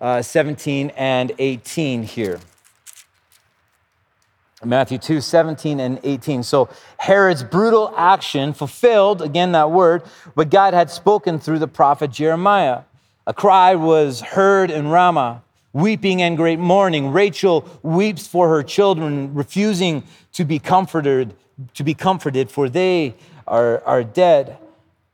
uh, 0.00 0.22
17 0.22 0.90
and 0.96 1.32
18 1.38 2.02
here. 2.02 2.40
Matthew 4.64 4.98
2, 4.98 5.20
17 5.22 5.80
and 5.80 5.98
18. 6.02 6.42
So 6.42 6.68
Herod's 6.98 7.42
brutal 7.42 7.94
action 7.96 8.52
fulfilled, 8.52 9.22
again, 9.22 9.52
that 9.52 9.70
word, 9.70 10.02
what 10.34 10.50
God 10.50 10.74
had 10.74 10.90
spoken 10.90 11.38
through 11.38 11.60
the 11.60 11.68
prophet 11.68 12.10
Jeremiah. 12.10 12.82
A 13.26 13.32
cry 13.32 13.74
was 13.74 14.20
heard 14.20 14.70
in 14.70 14.88
Ramah, 14.88 15.42
weeping 15.72 16.20
and 16.20 16.36
great 16.36 16.58
mourning. 16.58 17.10
Rachel 17.10 17.66
weeps 17.82 18.26
for 18.26 18.48
her 18.50 18.62
children, 18.62 19.32
refusing 19.32 20.04
to 20.34 20.44
be 20.44 20.58
comforted, 20.58 21.34
to 21.74 21.82
be 21.82 21.94
comforted, 21.94 22.50
for 22.50 22.68
they 22.68 23.14
are, 23.46 23.82
are 23.84 24.04
dead. 24.04 24.58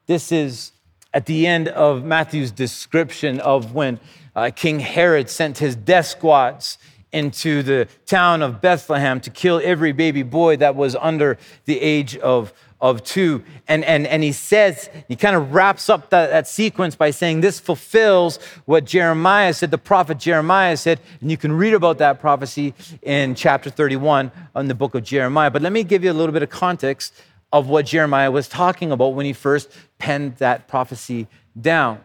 This 0.06 0.32
is 0.32 0.72
at 1.14 1.26
the 1.26 1.46
end 1.46 1.68
of 1.68 2.04
Matthew's 2.04 2.50
description 2.50 3.38
of 3.40 3.74
when 3.74 4.00
uh, 4.36 4.50
King 4.54 4.78
Herod 4.80 5.28
sent 5.30 5.58
his 5.58 5.74
death 5.74 6.06
squads 6.06 6.78
into 7.10 7.62
the 7.62 7.88
town 8.04 8.42
of 8.42 8.60
Bethlehem 8.60 9.20
to 9.22 9.30
kill 9.30 9.60
every 9.64 9.92
baby 9.92 10.22
boy 10.22 10.58
that 10.58 10.76
was 10.76 10.94
under 10.96 11.38
the 11.64 11.80
age 11.80 12.18
of, 12.18 12.52
of 12.78 13.02
two. 13.02 13.42
And, 13.66 13.82
and, 13.84 14.06
and 14.06 14.22
he 14.22 14.32
says, 14.32 14.90
he 15.08 15.16
kind 15.16 15.34
of 15.34 15.54
wraps 15.54 15.88
up 15.88 16.10
that, 16.10 16.28
that 16.28 16.46
sequence 16.46 16.94
by 16.94 17.10
saying, 17.10 17.40
This 17.40 17.58
fulfills 17.58 18.38
what 18.66 18.84
Jeremiah 18.84 19.54
said, 19.54 19.70
the 19.70 19.78
prophet 19.78 20.18
Jeremiah 20.18 20.76
said. 20.76 21.00
And 21.22 21.30
you 21.30 21.38
can 21.38 21.52
read 21.52 21.72
about 21.72 21.96
that 21.98 22.20
prophecy 22.20 22.74
in 23.00 23.34
chapter 23.34 23.70
31 23.70 24.30
in 24.54 24.68
the 24.68 24.74
book 24.74 24.94
of 24.94 25.02
Jeremiah. 25.02 25.50
But 25.50 25.62
let 25.62 25.72
me 25.72 25.82
give 25.82 26.04
you 26.04 26.12
a 26.12 26.12
little 26.12 26.34
bit 26.34 26.42
of 26.42 26.50
context 26.50 27.14
of 27.52 27.68
what 27.68 27.86
Jeremiah 27.86 28.30
was 28.30 28.48
talking 28.48 28.92
about 28.92 29.14
when 29.14 29.24
he 29.24 29.32
first 29.32 29.70
penned 29.98 30.36
that 30.36 30.68
prophecy 30.68 31.28
down 31.58 32.00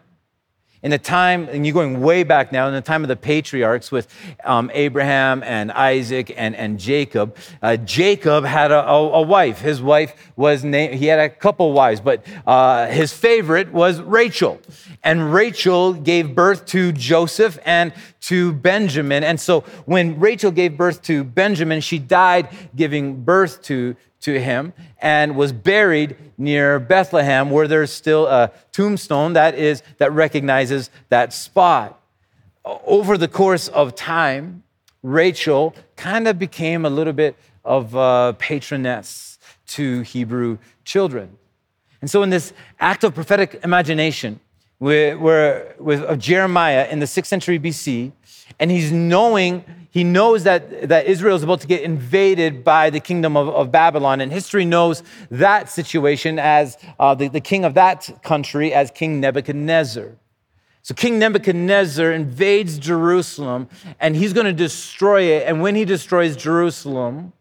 in 0.82 0.90
the 0.90 0.98
time, 0.98 1.48
and 1.48 1.64
you're 1.64 1.72
going 1.72 2.00
way 2.00 2.24
back 2.24 2.50
now, 2.50 2.66
in 2.66 2.74
the 2.74 2.80
time 2.80 3.04
of 3.04 3.08
the 3.08 3.16
patriarchs 3.16 3.92
with 3.92 4.08
um, 4.44 4.70
Abraham 4.74 5.42
and 5.44 5.70
Isaac 5.70 6.34
and, 6.36 6.56
and 6.56 6.78
Jacob, 6.78 7.36
uh, 7.62 7.76
Jacob 7.76 8.44
had 8.44 8.72
a, 8.72 8.88
a, 8.88 9.12
a, 9.12 9.22
wife. 9.22 9.60
His 9.60 9.80
wife 9.80 10.32
was 10.34 10.64
named, 10.64 10.94
he 10.94 11.06
had 11.06 11.20
a 11.20 11.28
couple 11.28 11.72
wives, 11.72 12.00
but 12.00 12.26
uh, 12.46 12.88
his 12.88 13.12
favorite 13.12 13.72
was 13.72 14.00
Rachel. 14.00 14.60
And 15.04 15.32
Rachel 15.32 15.92
gave 15.92 16.34
birth 16.34 16.66
to 16.66 16.92
Joseph 16.92 17.58
and 17.64 17.92
to 18.22 18.52
Benjamin. 18.52 19.24
And 19.24 19.40
so 19.40 19.60
when 19.84 20.18
Rachel 20.18 20.50
gave 20.50 20.76
birth 20.76 21.02
to 21.02 21.22
Benjamin, 21.24 21.80
she 21.80 21.98
died 21.98 22.48
giving 22.74 23.22
birth 23.22 23.62
to 23.62 23.96
to 24.22 24.40
him 24.40 24.72
and 25.00 25.36
was 25.36 25.52
buried 25.52 26.16
near 26.38 26.80
Bethlehem, 26.80 27.50
where 27.50 27.68
there's 27.68 27.92
still 27.92 28.26
a 28.26 28.50
tombstone 28.72 29.34
that 29.34 29.54
is 29.54 29.82
that 29.98 30.12
recognizes 30.12 30.90
that 31.10 31.32
spot. 31.32 32.00
Over 32.64 33.18
the 33.18 33.28
course 33.28 33.68
of 33.68 33.94
time, 33.94 34.62
Rachel 35.02 35.74
kind 35.96 36.28
of 36.28 36.38
became 36.38 36.84
a 36.84 36.90
little 36.90 37.12
bit 37.12 37.36
of 37.64 37.94
a 37.94 38.34
patroness 38.38 39.38
to 39.66 40.02
Hebrew 40.02 40.58
children. 40.84 41.36
And 42.00 42.10
so, 42.10 42.22
in 42.22 42.30
this 42.30 42.52
act 42.80 43.04
of 43.04 43.14
prophetic 43.14 43.60
imagination, 43.64 44.40
where, 44.82 45.76
with, 45.78 46.02
of 46.02 46.18
Jeremiah 46.18 46.88
in 46.90 46.98
the 46.98 47.06
sixth 47.06 47.28
century 47.28 47.56
BC, 47.56 48.10
and 48.58 48.68
he's 48.68 48.90
knowing 48.90 49.64
he 49.90 50.02
knows 50.02 50.42
that, 50.42 50.88
that 50.88 51.06
Israel 51.06 51.36
is 51.36 51.44
about 51.44 51.60
to 51.60 51.68
get 51.68 51.82
invaded 51.82 52.64
by 52.64 52.90
the 52.90 52.98
kingdom 52.98 53.36
of, 53.36 53.48
of 53.48 53.70
Babylon. 53.70 54.20
And 54.20 54.32
history 54.32 54.64
knows 54.64 55.04
that 55.30 55.68
situation 55.68 56.40
as 56.40 56.78
uh, 56.98 57.14
the, 57.14 57.28
the 57.28 57.40
king 57.40 57.64
of 57.64 57.74
that 57.74 58.10
country 58.24 58.74
as 58.74 58.90
King 58.90 59.20
Nebuchadnezzar. 59.20 60.16
So 60.82 60.94
King 60.94 61.20
Nebuchadnezzar 61.20 62.10
invades 62.10 62.76
Jerusalem 62.78 63.68
and 64.00 64.16
he's 64.16 64.32
going 64.32 64.46
to 64.46 64.52
destroy 64.52 65.24
it. 65.24 65.46
And 65.46 65.62
when 65.62 65.76
he 65.76 65.84
destroys 65.84 66.36
Jerusalem, 66.36 67.34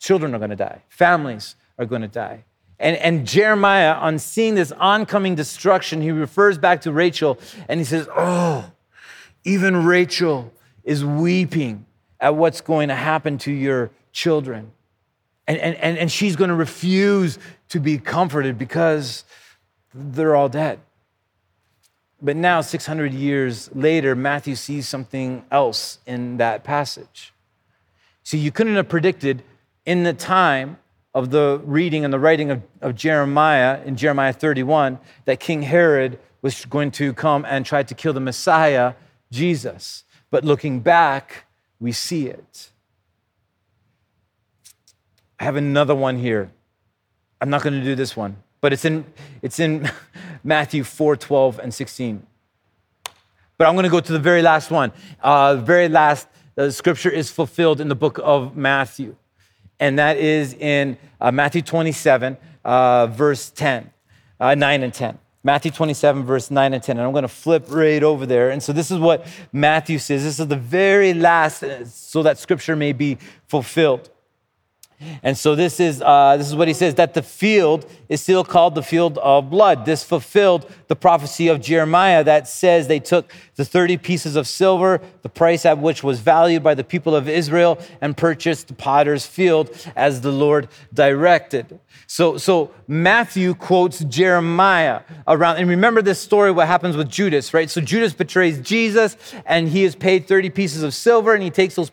children 0.00 0.34
are 0.34 0.38
going 0.38 0.50
to 0.50 0.56
die, 0.56 0.82
families 0.88 1.54
are 1.78 1.86
going 1.86 2.02
to 2.02 2.08
die. 2.08 2.45
And, 2.78 2.96
and 2.96 3.26
Jeremiah, 3.26 3.94
on 3.94 4.18
seeing 4.18 4.54
this 4.54 4.72
oncoming 4.72 5.34
destruction, 5.34 6.02
he 6.02 6.10
refers 6.10 6.58
back 6.58 6.82
to 6.82 6.92
Rachel 6.92 7.38
and 7.68 7.80
he 7.80 7.84
says, 7.84 8.08
Oh, 8.14 8.70
even 9.44 9.84
Rachel, 9.86 10.52
is 10.84 11.04
weeping 11.04 11.84
at 12.20 12.36
what's 12.36 12.60
going 12.60 12.88
to 12.88 12.94
happen 12.94 13.38
to 13.38 13.52
your 13.52 13.90
children. 14.12 14.72
And, 15.46 15.58
and, 15.58 15.98
and 15.98 16.10
she's 16.10 16.36
going 16.36 16.48
to 16.48 16.56
refuse 16.56 17.38
to 17.68 17.80
be 17.80 17.98
comforted 17.98 18.56
because 18.56 19.24
they're 19.92 20.34
all 20.34 20.48
dead. 20.48 20.80
But 22.22 22.36
now, 22.36 22.62
600 22.62 23.12
years 23.12 23.68
later, 23.74 24.14
Matthew 24.14 24.54
sees 24.54 24.88
something 24.88 25.44
else 25.50 25.98
in 26.06 26.38
that 26.38 26.64
passage. 26.64 27.32
See, 28.22 28.38
you 28.38 28.50
couldn't 28.50 28.74
have 28.76 28.88
predicted 28.88 29.42
in 29.84 30.02
the 30.02 30.14
time 30.14 30.78
of 31.16 31.30
the 31.30 31.62
reading 31.64 32.04
and 32.04 32.12
the 32.12 32.18
writing 32.18 32.50
of, 32.50 32.62
of 32.82 32.94
Jeremiah 32.94 33.80
in 33.86 33.96
Jeremiah 33.96 34.34
31 34.34 34.98
that 35.24 35.40
King 35.40 35.62
Herod 35.62 36.18
was 36.42 36.66
going 36.66 36.90
to 36.90 37.14
come 37.14 37.46
and 37.46 37.64
try 37.64 37.82
to 37.82 37.94
kill 37.94 38.12
the 38.12 38.20
Messiah, 38.20 38.92
Jesus. 39.32 40.04
But 40.30 40.44
looking 40.44 40.80
back, 40.80 41.46
we 41.80 41.90
see 41.92 42.26
it. 42.26 42.70
I 45.40 45.44
have 45.44 45.56
another 45.56 45.94
one 45.94 46.18
here. 46.18 46.50
I'm 47.40 47.48
not 47.48 47.62
going 47.62 47.72
to 47.72 47.82
do 47.82 47.94
this 47.94 48.14
one, 48.14 48.36
but 48.60 48.74
it's 48.74 48.84
in, 48.84 49.06
it's 49.40 49.58
in 49.58 49.90
Matthew 50.44 50.84
4 50.84 51.16
12 51.16 51.60
and 51.60 51.72
16. 51.72 52.26
But 53.56 53.66
I'm 53.66 53.74
going 53.74 53.84
to 53.84 53.90
go 53.90 54.00
to 54.00 54.12
the 54.12 54.18
very 54.18 54.42
last 54.42 54.70
one. 54.70 54.92
Uh, 55.22 55.54
the 55.54 55.62
very 55.62 55.88
last 55.88 56.28
the 56.56 56.70
scripture 56.70 57.10
is 57.10 57.30
fulfilled 57.30 57.80
in 57.80 57.88
the 57.88 57.94
book 57.94 58.20
of 58.22 58.54
Matthew, 58.54 59.16
and 59.80 59.98
that 59.98 60.16
is 60.16 60.54
in 60.54 60.98
uh, 61.20 61.30
Matthew 61.30 61.62
27, 61.62 62.36
uh, 62.64 63.06
verse 63.08 63.50
10, 63.50 63.90
uh, 64.40 64.54
9 64.54 64.82
and 64.82 64.94
10. 64.94 65.18
Matthew 65.44 65.70
27, 65.70 66.24
verse 66.24 66.50
9 66.50 66.74
and 66.74 66.82
10. 66.82 66.96
And 66.96 67.06
I'm 67.06 67.12
going 67.12 67.22
to 67.22 67.28
flip 67.28 67.66
right 67.68 68.02
over 68.02 68.26
there. 68.26 68.50
And 68.50 68.60
so 68.60 68.72
this 68.72 68.90
is 68.90 68.98
what 68.98 69.26
Matthew 69.52 69.98
says. 69.98 70.24
This 70.24 70.40
is 70.40 70.48
the 70.48 70.56
very 70.56 71.14
last, 71.14 71.62
so 71.86 72.24
that 72.24 72.38
scripture 72.38 72.74
may 72.74 72.92
be 72.92 73.18
fulfilled. 73.46 74.10
And 75.22 75.36
so 75.36 75.54
this 75.54 75.78
is, 75.78 76.00
uh, 76.00 76.36
this 76.38 76.48
is 76.48 76.56
what 76.56 76.68
he 76.68 76.74
says 76.74 76.94
that 76.94 77.12
the 77.12 77.22
field 77.22 77.86
is 78.08 78.22
still 78.22 78.44
called 78.44 78.74
the 78.74 78.82
field 78.82 79.18
of 79.18 79.50
blood. 79.50 79.84
This 79.84 80.02
fulfilled 80.02 80.70
the 80.88 80.96
prophecy 80.96 81.48
of 81.48 81.60
Jeremiah 81.60 82.24
that 82.24 82.48
says 82.48 82.88
they 82.88 83.00
took 83.00 83.30
the 83.56 83.64
30 83.64 83.98
pieces 83.98 84.36
of 84.36 84.48
silver, 84.48 85.00
the 85.22 85.28
price 85.28 85.66
at 85.66 85.78
which 85.78 86.02
was 86.02 86.20
valued 86.20 86.62
by 86.62 86.74
the 86.74 86.84
people 86.84 87.14
of 87.14 87.28
Israel, 87.28 87.78
and 88.00 88.16
purchased 88.16 88.68
the 88.68 88.74
potter's 88.74 89.26
field 89.26 89.70
as 89.96 90.22
the 90.22 90.32
Lord 90.32 90.68
directed. 90.94 91.78
So, 92.06 92.38
so 92.38 92.70
Matthew 92.86 93.54
quotes 93.54 93.98
Jeremiah 94.04 95.02
around, 95.26 95.56
and 95.56 95.68
remember 95.68 96.02
this 96.02 96.20
story, 96.20 96.52
what 96.52 96.68
happens 96.68 96.96
with 96.96 97.10
Judas, 97.10 97.52
right? 97.52 97.68
So 97.68 97.80
Judas 97.80 98.12
betrays 98.12 98.60
Jesus, 98.60 99.16
and 99.44 99.68
he 99.68 99.84
is 99.84 99.96
paid 99.96 100.28
30 100.28 100.50
pieces 100.50 100.82
of 100.82 100.94
silver, 100.94 101.34
and 101.34 101.42
he 101.42 101.50
takes 101.50 101.74
those 101.74 101.90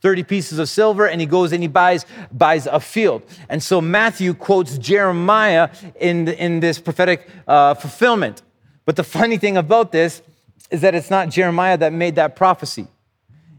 30 0.00 0.22
pieces 0.24 0.58
of 0.58 0.68
silver, 0.68 1.06
and 1.06 1.20
he 1.20 1.26
goes 1.26 1.52
and 1.52 1.62
he 1.62 1.68
buys, 1.68 2.06
buys 2.32 2.66
a 2.66 2.80
field. 2.80 3.22
And 3.48 3.62
so 3.62 3.80
Matthew 3.80 4.34
quotes 4.34 4.78
Jeremiah 4.78 5.70
in, 6.00 6.28
in 6.28 6.60
this 6.60 6.78
prophetic 6.78 7.28
uh, 7.46 7.74
fulfillment. 7.74 8.42
But 8.86 8.96
the 8.96 9.04
funny 9.04 9.36
thing 9.36 9.56
about 9.56 9.92
this 9.92 10.22
is 10.70 10.80
that 10.80 10.94
it's 10.94 11.10
not 11.10 11.28
Jeremiah 11.28 11.76
that 11.78 11.92
made 11.92 12.14
that 12.14 12.34
prophecy. 12.34 12.86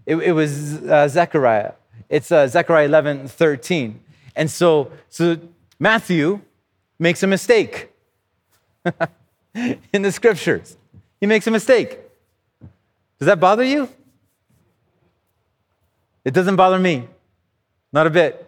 It, 0.06 0.16
it 0.18 0.32
was 0.32 0.84
uh, 0.84 1.08
Zechariah. 1.08 1.74
It's 2.10 2.32
uh, 2.32 2.48
Zechariah 2.48 2.86
11, 2.86 3.28
13. 3.28 4.00
And 4.36 4.50
so, 4.50 4.92
so 5.10 5.38
Matthew 5.80 6.42
makes 6.98 7.22
a 7.24 7.28
mistake 7.28 7.90
in 9.94 10.02
the 10.02 10.12
scriptures. 10.12 10.78
He 11.20 11.28
makes 11.28 11.46
a 11.48 11.52
mistake. 11.52 12.00
Does 13.20 13.28
that 13.28 13.40
bother 13.40 13.64
you? 13.64 13.88
It 16.24 16.34
doesn't 16.34 16.56
bother 16.56 16.80
me, 16.80 17.08
not 17.92 18.08
a 18.08 18.10
bit, 18.10 18.48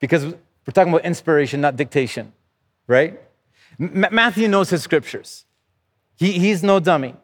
because 0.00 0.24
we're 0.24 0.72
talking 0.72 0.92
about 0.92 1.04
inspiration, 1.04 1.60
not 1.60 1.76
dictation, 1.76 2.32
right? 2.86 3.20
M- 3.78 4.06
Matthew 4.10 4.48
knows 4.48 4.70
his 4.70 4.82
scriptures. 4.82 5.44
He, 6.16 6.32
he's 6.32 6.62
no 6.62 6.80
dummy. 6.80 7.14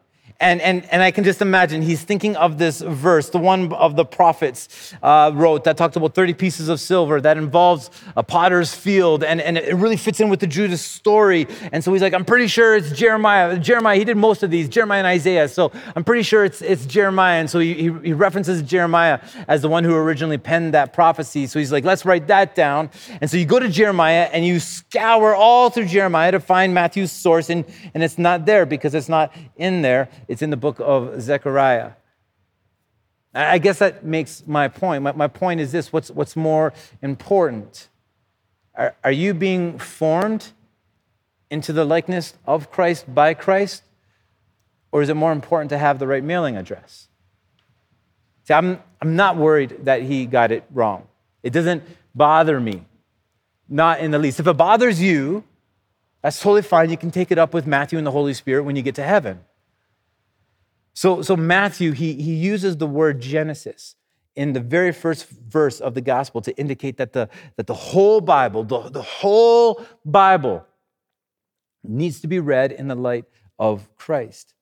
And, 0.41 0.61
and, 0.61 0.85
and 0.85 1.01
I 1.01 1.11
can 1.11 1.25
just 1.25 1.41
imagine 1.41 1.81
he's 1.81 2.01
thinking 2.01 2.37
of 2.37 2.57
this 2.57 2.79
verse, 2.79 3.29
the 3.29 3.37
one 3.37 3.73
of 3.73 3.97
the 3.97 4.05
prophets 4.05 4.93
uh, 5.03 5.31
wrote 5.33 5.65
that 5.65 5.75
talked 5.75 5.97
about 5.97 6.15
30 6.15 6.33
pieces 6.33 6.69
of 6.69 6.79
silver 6.79 7.19
that 7.19 7.37
involves 7.37 7.91
a 8.15 8.23
potter's 8.23 8.73
field. 8.73 9.21
And, 9.21 9.41
and 9.41 9.57
it 9.57 9.75
really 9.75 9.97
fits 9.97 10.21
in 10.21 10.29
with 10.29 10.39
the 10.39 10.47
Judas 10.47 10.81
story. 10.81 11.45
And 11.73 11.83
so 11.83 11.91
he's 11.91 12.01
like, 12.01 12.13
I'm 12.13 12.23
pretty 12.23 12.47
sure 12.47 12.77
it's 12.77 12.91
Jeremiah. 12.91 13.59
Jeremiah, 13.59 13.97
he 13.97 14.05
did 14.05 14.15
most 14.15 14.41
of 14.41 14.49
these, 14.49 14.69
Jeremiah 14.69 14.99
and 14.99 15.07
Isaiah. 15.07 15.49
So 15.49 15.73
I'm 15.93 16.05
pretty 16.05 16.23
sure 16.23 16.45
it's, 16.45 16.61
it's 16.61 16.85
Jeremiah. 16.85 17.41
And 17.41 17.49
so 17.49 17.59
he, 17.59 17.73
he, 17.73 17.91
he 18.03 18.13
references 18.13 18.61
Jeremiah 18.61 19.19
as 19.49 19.61
the 19.61 19.67
one 19.67 19.83
who 19.83 19.93
originally 19.93 20.37
penned 20.37 20.73
that 20.73 20.93
prophecy. 20.93 21.47
So 21.47 21.59
he's 21.59 21.73
like, 21.73 21.83
let's 21.83 22.05
write 22.05 22.27
that 22.27 22.55
down. 22.55 22.91
And 23.19 23.29
so 23.29 23.35
you 23.35 23.45
go 23.45 23.59
to 23.59 23.67
Jeremiah 23.67 24.29
and 24.31 24.45
you 24.45 24.61
scour 24.61 25.35
all 25.35 25.69
through 25.69 25.87
Jeremiah 25.87 26.31
to 26.31 26.39
find 26.39 26.73
Matthew's 26.73 27.11
source. 27.11 27.49
And, 27.49 27.65
and 27.93 28.03
it's 28.03 28.17
not 28.17 28.45
there 28.45 28.65
because 28.65 28.95
it's 28.95 29.09
not 29.09 29.35
in 29.57 29.81
there. 29.81 30.07
It's 30.29 30.43
in 30.43 30.51
the 30.51 30.57
book 30.57 30.77
of 30.79 31.19
Zechariah. 31.19 31.93
I 33.33 33.57
guess 33.57 33.79
that 33.79 34.05
makes 34.05 34.43
my 34.45 34.67
point. 34.67 35.03
My, 35.03 35.27
point 35.27 35.59
is 35.59 35.71
this 35.71 35.91
what's, 35.91 36.11
what's 36.11 36.35
more 36.35 36.71
important? 37.01 37.89
Are, 38.75 38.95
are 39.03 39.11
you 39.11 39.33
being 39.33 39.79
formed 39.79 40.51
into 41.49 41.73
the 41.73 41.83
likeness 41.83 42.35
of 42.45 42.71
Christ 42.71 43.13
by 43.13 43.33
Christ? 43.33 43.81
Or 44.91 45.01
is 45.01 45.09
it 45.09 45.15
more 45.15 45.31
important 45.31 45.71
to 45.71 45.79
have 45.79 45.97
the 45.97 46.05
right 46.05 46.23
mailing 46.23 46.55
address? 46.55 47.07
See, 48.43 48.53
I'm, 48.53 48.81
I'm 49.01 49.15
not 49.15 49.35
worried 49.35 49.85
that 49.85 50.03
he 50.03 50.27
got 50.27 50.51
it 50.51 50.63
wrong. 50.71 51.07
It 51.41 51.53
doesn't 51.53 51.83
bother 52.13 52.59
me, 52.59 52.85
not 53.67 53.99
in 53.99 54.11
the 54.11 54.19
least. 54.19 54.39
If 54.39 54.45
it 54.45 54.53
bothers 54.53 55.01
you, 55.01 55.43
that's 56.21 56.39
totally 56.39 56.61
fine. 56.61 56.91
You 56.91 56.97
can 56.97 57.09
take 57.09 57.31
it 57.31 57.39
up 57.39 57.51
with 57.51 57.65
Matthew 57.65 57.97
and 57.97 58.05
the 58.05 58.11
Holy 58.11 58.35
Spirit 58.35 58.63
when 58.63 58.75
you 58.75 58.83
get 58.83 58.95
to 58.95 59.03
heaven. 59.03 59.39
So, 60.99 61.21
so 61.21 61.37
Matthew, 61.37 61.93
he, 61.93 62.15
he 62.15 62.33
uses 62.33 62.75
the 62.75 62.85
word 62.85 63.21
Genesis 63.21 63.95
in 64.35 64.51
the 64.51 64.59
very 64.59 64.91
first 64.91 65.29
verse 65.29 65.79
of 65.79 65.93
the 65.93 66.01
gospel 66.01 66.41
to 66.41 66.53
indicate 66.57 66.97
that 66.97 67.13
the, 67.13 67.29
that 67.55 67.67
the 67.67 67.73
whole 67.73 68.19
Bible, 68.19 68.65
the, 68.65 68.89
the 68.89 69.01
whole 69.01 69.85
Bible, 70.03 70.65
needs 71.85 72.19
to 72.19 72.27
be 72.27 72.41
read 72.41 72.73
in 72.73 72.89
the 72.89 72.95
light 72.95 73.23
of 73.57 73.87
Christ. 73.95 74.55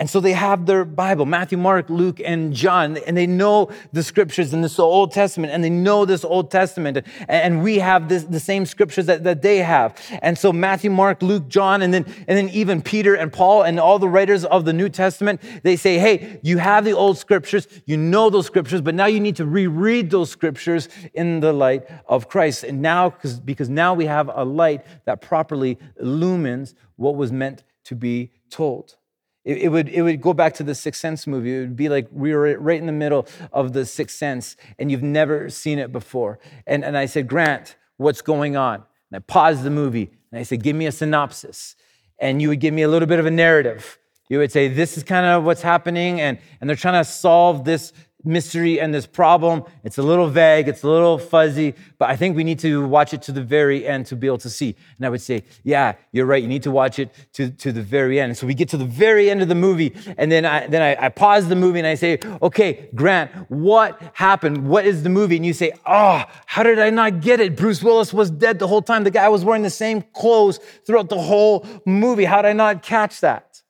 And 0.00 0.08
so 0.08 0.18
they 0.18 0.32
have 0.32 0.64
their 0.64 0.86
Bible, 0.86 1.26
Matthew, 1.26 1.58
Mark, 1.58 1.90
Luke, 1.90 2.22
and 2.24 2.54
John, 2.54 2.96
and 2.96 3.14
they 3.14 3.26
know 3.26 3.68
the 3.92 4.02
scriptures 4.02 4.54
in 4.54 4.62
this 4.62 4.78
Old 4.78 5.12
Testament, 5.12 5.52
and 5.52 5.62
they 5.62 5.68
know 5.68 6.06
this 6.06 6.24
Old 6.24 6.50
Testament. 6.50 7.04
And 7.28 7.62
we 7.62 7.80
have 7.80 8.08
this, 8.08 8.24
the 8.24 8.40
same 8.40 8.64
scriptures 8.64 9.04
that, 9.06 9.24
that 9.24 9.42
they 9.42 9.58
have. 9.58 10.00
And 10.22 10.38
so 10.38 10.54
Matthew, 10.54 10.90
Mark, 10.90 11.20
Luke, 11.20 11.48
John, 11.48 11.82
and 11.82 11.92
then, 11.92 12.06
and 12.26 12.38
then 12.38 12.48
even 12.48 12.80
Peter 12.80 13.14
and 13.14 13.30
Paul 13.30 13.64
and 13.64 13.78
all 13.78 13.98
the 13.98 14.08
writers 14.08 14.46
of 14.46 14.64
the 14.64 14.72
New 14.72 14.88
Testament, 14.88 15.42
they 15.64 15.76
say, 15.76 15.98
hey, 15.98 16.40
you 16.42 16.56
have 16.56 16.86
the 16.86 16.92
old 16.92 17.18
scriptures, 17.18 17.68
you 17.84 17.98
know 17.98 18.30
those 18.30 18.46
scriptures, 18.46 18.80
but 18.80 18.94
now 18.94 19.04
you 19.04 19.20
need 19.20 19.36
to 19.36 19.44
reread 19.44 20.08
those 20.08 20.30
scriptures 20.30 20.88
in 21.12 21.40
the 21.40 21.52
light 21.52 21.84
of 22.06 22.26
Christ. 22.26 22.64
And 22.64 22.80
now, 22.80 23.12
because 23.44 23.68
now 23.68 23.92
we 23.92 24.06
have 24.06 24.30
a 24.34 24.46
light 24.46 24.82
that 25.04 25.20
properly 25.20 25.78
illumines 26.00 26.74
what 26.96 27.16
was 27.16 27.30
meant 27.30 27.64
to 27.84 27.94
be 27.94 28.30
told. 28.48 28.96
It, 29.44 29.58
it, 29.58 29.68
would, 29.68 29.88
it 29.88 30.02
would 30.02 30.20
go 30.20 30.34
back 30.34 30.54
to 30.54 30.62
the 30.62 30.74
Sixth 30.74 31.00
Sense 31.00 31.26
movie. 31.26 31.56
It 31.56 31.60
would 31.60 31.76
be 31.76 31.88
like 31.88 32.08
we 32.12 32.34
were 32.34 32.58
right 32.58 32.78
in 32.78 32.86
the 32.86 32.92
middle 32.92 33.26
of 33.52 33.72
the 33.72 33.86
Sixth 33.86 34.16
Sense 34.16 34.56
and 34.78 34.90
you've 34.90 35.02
never 35.02 35.48
seen 35.48 35.78
it 35.78 35.92
before. 35.92 36.38
And, 36.66 36.84
and 36.84 36.96
I 36.96 37.06
said, 37.06 37.26
Grant, 37.26 37.76
what's 37.96 38.22
going 38.22 38.56
on? 38.56 38.82
And 39.10 39.16
I 39.16 39.18
paused 39.20 39.62
the 39.62 39.70
movie 39.70 40.10
and 40.30 40.38
I 40.38 40.42
said, 40.42 40.62
give 40.62 40.76
me 40.76 40.86
a 40.86 40.92
synopsis. 40.92 41.76
And 42.18 42.42
you 42.42 42.48
would 42.48 42.60
give 42.60 42.74
me 42.74 42.82
a 42.82 42.88
little 42.88 43.08
bit 43.08 43.18
of 43.18 43.26
a 43.26 43.30
narrative. 43.30 43.98
You 44.28 44.38
would 44.38 44.52
say, 44.52 44.68
this 44.68 44.96
is 44.96 45.02
kind 45.02 45.26
of 45.26 45.42
what's 45.42 45.62
happening, 45.62 46.20
and, 46.20 46.38
and 46.60 46.70
they're 46.70 46.76
trying 46.76 47.02
to 47.02 47.10
solve 47.10 47.64
this 47.64 47.92
mystery 48.24 48.80
and 48.80 48.92
this 48.92 49.06
problem. 49.06 49.64
It's 49.84 49.98
a 49.98 50.02
little 50.02 50.28
vague, 50.28 50.68
it's 50.68 50.82
a 50.82 50.88
little 50.88 51.18
fuzzy, 51.18 51.74
but 51.98 52.10
I 52.10 52.16
think 52.16 52.36
we 52.36 52.44
need 52.44 52.58
to 52.60 52.86
watch 52.86 53.14
it 53.14 53.22
to 53.22 53.32
the 53.32 53.42
very 53.42 53.86
end 53.86 54.06
to 54.06 54.16
be 54.16 54.26
able 54.26 54.38
to 54.38 54.50
see. 54.50 54.76
And 54.96 55.06
I 55.06 55.08
would 55.08 55.22
say, 55.22 55.44
yeah, 55.64 55.94
you're 56.12 56.26
right. 56.26 56.42
You 56.42 56.48
need 56.48 56.62
to 56.64 56.70
watch 56.70 56.98
it 56.98 57.14
to, 57.34 57.50
to 57.50 57.72
the 57.72 57.82
very 57.82 58.20
end. 58.20 58.36
so 58.36 58.46
we 58.46 58.54
get 58.54 58.68
to 58.70 58.76
the 58.76 58.84
very 58.84 59.30
end 59.30 59.42
of 59.42 59.48
the 59.48 59.54
movie, 59.54 59.94
and 60.16 60.30
then 60.30 60.44
I 60.44 60.66
then 60.66 60.82
I, 60.82 61.06
I 61.06 61.08
pause 61.08 61.48
the 61.48 61.56
movie 61.56 61.78
and 61.78 61.86
I 61.86 61.94
say, 61.94 62.18
okay, 62.42 62.88
Grant, 62.94 63.30
what 63.50 64.00
happened? 64.14 64.68
What 64.68 64.86
is 64.86 65.02
the 65.02 65.08
movie? 65.08 65.36
And 65.36 65.46
you 65.46 65.52
say, 65.52 65.72
oh, 65.86 66.24
how 66.46 66.62
did 66.62 66.78
I 66.78 66.90
not 66.90 67.20
get 67.20 67.40
it? 67.40 67.56
Bruce 67.56 67.82
Willis 67.82 68.12
was 68.12 68.30
dead 68.30 68.58
the 68.58 68.68
whole 68.68 68.82
time. 68.82 69.04
The 69.04 69.10
guy 69.10 69.28
was 69.28 69.44
wearing 69.44 69.62
the 69.62 69.70
same 69.70 70.02
clothes 70.02 70.58
throughout 70.86 71.08
the 71.08 71.20
whole 71.20 71.66
movie. 71.86 72.24
How 72.24 72.42
did 72.42 72.48
I 72.48 72.52
not 72.52 72.82
catch 72.82 73.20
that? 73.20 73.62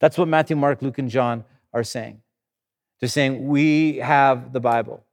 That's 0.00 0.16
what 0.16 0.28
Matthew, 0.28 0.56
Mark, 0.56 0.82
Luke, 0.82 0.98
and 0.98 1.10
John 1.10 1.44
are 1.72 1.84
saying. 1.84 2.22
Just 3.00 3.14
saying, 3.14 3.46
we 3.46 3.96
have 3.96 4.52
the 4.52 4.60
Bible. 4.60 5.04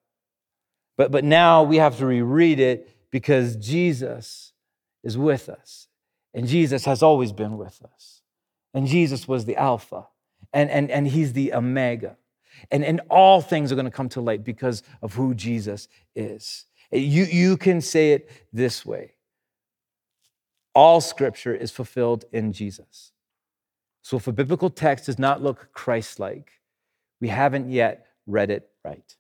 But, 0.98 1.12
but 1.12 1.24
now 1.24 1.64
we 1.64 1.78
have 1.78 1.98
to 1.98 2.06
reread 2.06 2.60
it 2.60 2.90
because 3.12 3.56
Jesus 3.56 4.54
is 5.04 5.18
with 5.18 5.50
us. 5.50 5.88
And 6.34 6.48
Jesus 6.48 6.86
has 6.86 7.04
always 7.04 7.32
been 7.32 7.58
with 7.58 7.82
us. 7.84 8.22
And 8.74 8.88
Jesus 8.88 9.28
was 9.28 9.46
the 9.46 9.56
Alpha, 9.56 10.08
and, 10.52 10.70
and, 10.70 10.92
and 10.92 11.08
He's 11.08 11.32
the 11.32 11.54
Omega. 11.54 12.18
And, 12.72 12.84
and 12.84 13.00
all 13.10 13.40
things 13.42 13.72
are 13.72 13.76
going 13.76 13.86
to 13.86 13.92
come 13.92 14.10
to 14.10 14.22
light 14.22 14.44
because 14.44 14.84
of 15.02 15.14
who 15.14 15.34
Jesus 15.34 15.88
is. 16.14 16.66
You, 16.92 17.24
you 17.24 17.56
can 17.56 17.80
say 17.80 18.12
it 18.12 18.30
this 18.52 18.86
way 18.86 19.12
all 20.74 21.00
scripture 21.00 21.56
is 21.56 21.72
fulfilled 21.72 22.26
in 22.34 22.52
Jesus. 22.52 23.14
So 24.02 24.18
if 24.18 24.28
a 24.28 24.34
biblical 24.34 24.70
text 24.70 25.06
does 25.06 25.18
not 25.18 25.42
look 25.42 25.70
Christ 25.72 26.20
like, 26.20 26.52
we 27.26 27.30
haven't 27.30 27.72
yet 27.72 28.06
read 28.28 28.52
it 28.52 28.70
right. 28.84 29.16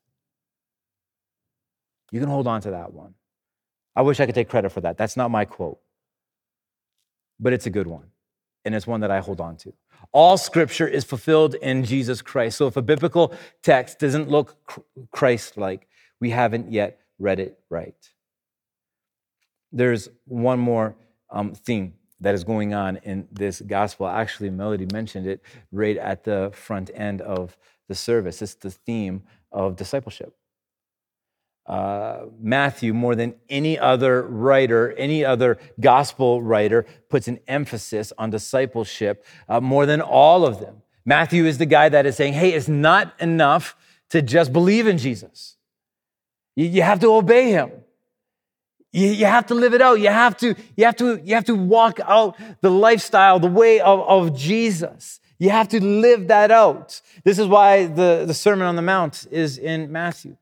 You 2.12 2.20
can 2.20 2.30
hold 2.30 2.46
on 2.46 2.62
to 2.62 2.70
that 2.70 2.94
one. 2.94 3.16
I 3.96 4.04
wish 4.04 4.20
I 4.20 4.28
could 4.28 4.36
take 4.36 4.48
credit 4.48 4.72
for 4.72 4.82
that. 4.82 4.96
That's 4.96 5.18
not 5.18 5.32
my 5.32 5.44
quote, 5.44 5.80
but 7.40 7.52
it's 7.52 7.66
a 7.66 7.72
good 7.72 7.88
one. 7.88 8.12
And 8.64 8.76
it's 8.76 8.86
one 8.86 9.00
that 9.00 9.10
I 9.10 9.22
hold 9.22 9.42
on 9.42 9.58
to. 9.58 9.74
All 10.12 10.38
scripture 10.38 10.88
is 10.88 11.04
fulfilled 11.04 11.56
in 11.56 11.84
Jesus 11.84 12.22
Christ. 12.22 12.58
So 12.58 12.68
if 12.68 12.78
a 12.78 12.84
biblical 12.84 13.34
text 13.64 13.98
doesn't 13.98 14.30
look 14.30 14.56
Christ 15.10 15.58
like, 15.58 15.88
we 16.22 16.30
haven't 16.30 16.72
yet 16.72 17.00
read 17.18 17.40
it 17.40 17.58
right. 17.72 17.96
There's 19.72 20.10
one 20.26 20.60
more 20.60 20.96
um, 21.32 21.56
theme 21.56 21.96
that 22.20 22.36
is 22.36 22.44
going 22.44 22.76
on 22.76 22.98
in 22.98 23.28
this 23.32 23.62
gospel. 23.62 24.08
Actually, 24.08 24.52
Melody 24.52 24.88
mentioned 24.92 25.26
it 25.26 25.42
right 25.72 25.98
at 25.98 26.24
the 26.24 26.52
front 26.54 26.92
end 26.94 27.22
of 27.22 27.58
the 27.88 27.96
service. 27.96 28.42
It's 28.42 28.56
the 28.56 28.72
theme 28.72 29.24
of 29.52 29.76
discipleship. 29.76 30.36
Uh, 31.66 32.26
Matthew, 32.40 32.94
more 32.94 33.16
than 33.16 33.34
any 33.50 33.80
other 33.80 34.22
writer, 34.22 34.92
any 34.94 35.26
other 35.26 35.58
gospel 35.80 36.42
writer, 36.42 36.86
puts 37.10 37.28
an 37.28 37.40
emphasis 37.48 38.14
on 38.18 38.30
discipleship 38.30 39.26
uh, 39.50 39.60
more 39.60 39.88
than 39.88 40.00
all 40.00 40.46
of 40.46 40.60
them. 40.60 40.84
Matthew 41.06 41.46
is 41.46 41.58
the 41.58 41.66
guy 41.66 41.90
that 41.90 42.06
is 42.06 42.16
saying, 42.16 42.34
hey, 42.34 42.54
it's 42.54 42.68
not 42.68 43.14
enough 43.20 43.76
to 44.10 44.22
just 44.22 44.54
believe 44.54 44.86
in 44.86 44.98
Jesus. 44.98 45.58
You, 46.56 46.68
you 46.68 46.82
have 46.84 47.00
to 47.00 47.08
obey 47.08 47.50
him. 47.50 47.72
You, 48.92 49.08
you, 49.08 49.26
have 49.26 49.48
to 49.48 49.56
live 49.56 49.74
it 49.74 49.82
out. 49.82 50.00
You 50.00 50.10
have 50.10 50.38
to, 50.38 50.56
you 50.76 50.86
have 50.86 50.96
to, 50.98 51.20
you 51.24 51.36
have 51.36 51.46
to 51.46 51.56
walk 51.56 52.00
out 52.04 52.38
the 52.62 52.70
lifestyle, 52.72 53.40
the 53.40 53.48
way 53.48 53.80
of, 53.80 54.00
of 54.02 54.38
Jesus. 54.38 55.20
You 55.38 55.50
have 55.50 55.68
to 55.70 55.84
live 55.84 56.28
that 56.30 56.52
out. 56.52 57.02
This 57.24 57.40
is 57.40 57.48
why 57.48 57.88
the, 57.88 58.24
the 58.26 58.34
Sermon 58.34 58.68
on 58.68 58.76
the 58.76 58.82
Mount 58.82 59.28
is 59.32 59.58
in 59.58 59.92
Matthew. 59.92 60.38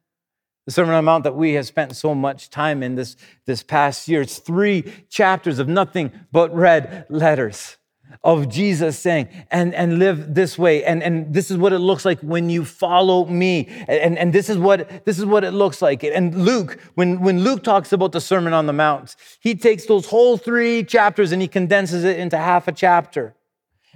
The 0.66 0.72
Sermon 0.72 0.94
on 0.94 1.04
the 1.04 1.06
Mount 1.06 1.24
that 1.26 1.36
we 1.36 1.54
have 1.54 1.66
spent 1.66 1.96
so 1.96 2.16
much 2.16 2.50
time 2.50 2.84
in 2.84 2.96
this, 2.96 3.18
this 3.46 3.64
past 3.64 4.08
year. 4.08 4.22
It's 4.22 4.38
three 4.38 4.94
chapters 5.10 5.60
of 5.60 5.68
nothing 5.68 6.12
but 6.32 6.56
red 6.56 7.06
letters 7.10 7.78
of 8.24 8.48
Jesus 8.48 8.98
saying, 9.00 9.28
and, 9.50 9.74
and 9.74 10.00
live 10.00 10.34
this 10.34 10.58
way. 10.58 10.84
And, 10.84 11.02
and 11.02 11.34
this 11.34 11.50
is 11.50 11.58
what 11.58 11.74
it 11.74 11.80
looks 11.80 12.06
like 12.06 12.20
when 12.20 12.50
you 12.50 12.64
follow 12.64 13.26
me. 13.26 13.68
And, 13.88 14.18
and 14.18 14.32
this 14.32 14.50
is 14.50 14.58
what 14.58 15.06
this 15.06 15.20
is 15.20 15.26
what 15.26 15.44
it 15.44 15.52
looks 15.52 15.82
like. 15.82 16.04
And 16.04 16.46
Luke, 16.46 16.80
when, 16.96 17.22
when 17.22 17.44
Luke 17.44 17.64
talks 17.64 17.92
about 17.92 18.12
the 18.12 18.22
Sermon 18.22 18.54
on 18.54 18.66
the 18.66 18.74
Mount, 18.74 19.16
he 19.40 19.56
takes 19.56 19.86
those 19.86 20.06
whole 20.08 20.38
three 20.38 20.84
chapters 20.84 21.32
and 21.32 21.42
he 21.42 21.48
condenses 21.48 22.04
it 22.04 22.20
into 22.20 22.38
half 22.38 22.68
a 22.68 22.72
chapter. 22.72 23.36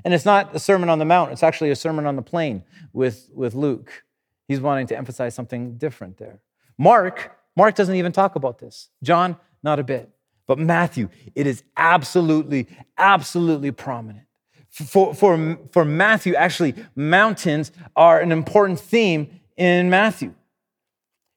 And 0.04 0.14
it's 0.14 0.26
not 0.26 0.56
a 0.56 0.60
Sermon 0.60 0.90
on 0.90 1.00
the 1.00 1.06
Mount, 1.06 1.32
it's 1.32 1.44
actually 1.44 1.72
a 1.72 1.76
Sermon 1.76 2.06
on 2.06 2.16
the 2.16 2.22
Plain 2.22 2.64
with, 2.94 3.30
with 3.34 3.56
Luke. 3.56 4.04
He's 4.48 4.62
wanting 4.62 4.88
to 4.88 4.98
emphasize 4.98 5.36
something 5.36 5.78
different 5.78 6.18
there. 6.18 6.40
Mark, 6.78 7.38
Mark 7.56 7.76
doesn't 7.76 7.96
even 7.96 8.12
talk 8.12 8.36
about 8.36 8.60
this. 8.60 8.90
John, 9.04 9.38
not 9.64 9.80
a 9.80 9.84
bit. 9.84 10.10
But 10.48 10.60
Matthew, 10.60 11.10
it 11.36 11.46
is 11.46 11.64
absolutely, 11.76 12.68
absolutely 12.98 13.72
prominent. 13.72 14.26
For, 14.70 15.14
for, 15.14 15.60
for 15.72 15.84
Matthew, 15.84 16.36
actually, 16.36 16.76
mountains 16.96 17.72
are 17.96 18.22
an 18.22 18.32
important 18.32 18.80
theme 18.80 19.42
in 19.58 19.90
Matthew. 19.90 20.34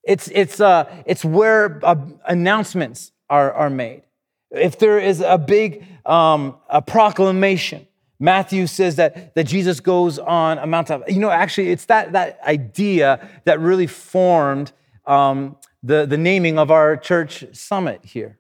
It's, 0.04 0.28
it's, 0.28 0.60
uh, 0.60 0.84
it's 1.06 1.24
where 1.24 1.80
uh, 1.82 1.96
announcements 2.26 3.12
are, 3.28 3.52
are 3.52 3.70
made. 3.70 4.02
If 4.50 4.78
there 4.78 4.98
is 4.98 5.20
a 5.20 5.38
big 5.38 5.84
um, 6.04 6.56
a 6.68 6.82
proclamation, 6.82 7.86
Matthew 8.22 8.66
says 8.66 8.96
that, 8.96 9.34
that 9.34 9.44
Jesus 9.44 9.80
goes 9.80 10.18
on 10.18 10.58
a 10.58 10.66
mountain. 10.66 11.02
You 11.08 11.18
know, 11.18 11.30
actually, 11.30 11.70
it's 11.70 11.86
that, 11.86 12.12
that 12.12 12.38
idea 12.44 13.26
that 13.44 13.58
really 13.60 13.86
formed 13.86 14.72
um, 15.06 15.56
the, 15.82 16.04
the 16.04 16.18
naming 16.18 16.58
of 16.58 16.70
our 16.70 16.98
church 16.98 17.46
summit 17.56 18.04
here. 18.04 18.38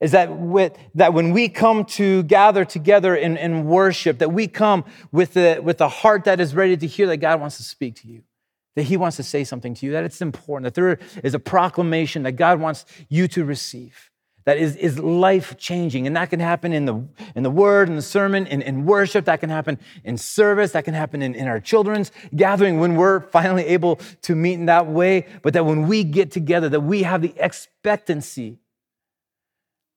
Is 0.00 0.12
that, 0.12 0.36
with, 0.36 0.76
that 0.94 1.12
when 1.12 1.32
we 1.32 1.48
come 1.48 1.84
to 1.84 2.22
gather 2.24 2.64
together 2.64 3.16
in, 3.16 3.36
in 3.36 3.64
worship, 3.64 4.18
that 4.18 4.32
we 4.32 4.46
come 4.46 4.84
with 5.10 5.36
a, 5.36 5.60
with 5.60 5.80
a 5.80 5.88
heart 5.88 6.24
that 6.24 6.40
is 6.40 6.54
ready 6.54 6.76
to 6.76 6.86
hear 6.86 7.06
that 7.08 7.16
God 7.16 7.40
wants 7.40 7.56
to 7.56 7.62
speak 7.62 7.96
to 7.96 8.08
you, 8.08 8.22
that 8.76 8.82
He 8.82 8.96
wants 8.96 9.16
to 9.16 9.24
say 9.24 9.42
something 9.42 9.74
to 9.74 9.86
you, 9.86 9.92
that 9.92 10.04
it's 10.04 10.20
important, 10.20 10.64
that 10.64 10.74
there 10.74 10.98
is 11.24 11.34
a 11.34 11.40
proclamation 11.40 12.24
that 12.24 12.32
God 12.32 12.60
wants 12.60 12.84
you 13.08 13.26
to 13.28 13.44
receive 13.44 14.10
that 14.48 14.56
is, 14.56 14.76
is 14.76 14.98
life 14.98 15.58
changing. 15.58 16.06
And 16.06 16.16
that 16.16 16.30
can 16.30 16.40
happen 16.40 16.72
in 16.72 16.86
the, 16.86 17.06
in 17.36 17.42
the 17.42 17.50
word, 17.50 17.90
in 17.90 17.96
the 17.96 18.00
sermon, 18.00 18.46
in, 18.46 18.62
in 18.62 18.86
worship. 18.86 19.26
That 19.26 19.40
can 19.40 19.50
happen 19.50 19.78
in 20.04 20.16
service. 20.16 20.72
That 20.72 20.86
can 20.86 20.94
happen 20.94 21.20
in, 21.20 21.34
in 21.34 21.46
our 21.46 21.60
children's 21.60 22.12
gathering 22.34 22.80
when 22.80 22.96
we're 22.96 23.20
finally 23.30 23.66
able 23.66 23.96
to 24.22 24.34
meet 24.34 24.54
in 24.54 24.64
that 24.64 24.86
way. 24.86 25.26
But 25.42 25.52
that 25.52 25.66
when 25.66 25.86
we 25.86 26.02
get 26.02 26.30
together, 26.30 26.70
that 26.70 26.80
we 26.80 27.02
have 27.02 27.20
the 27.20 27.34
expectancy 27.36 28.56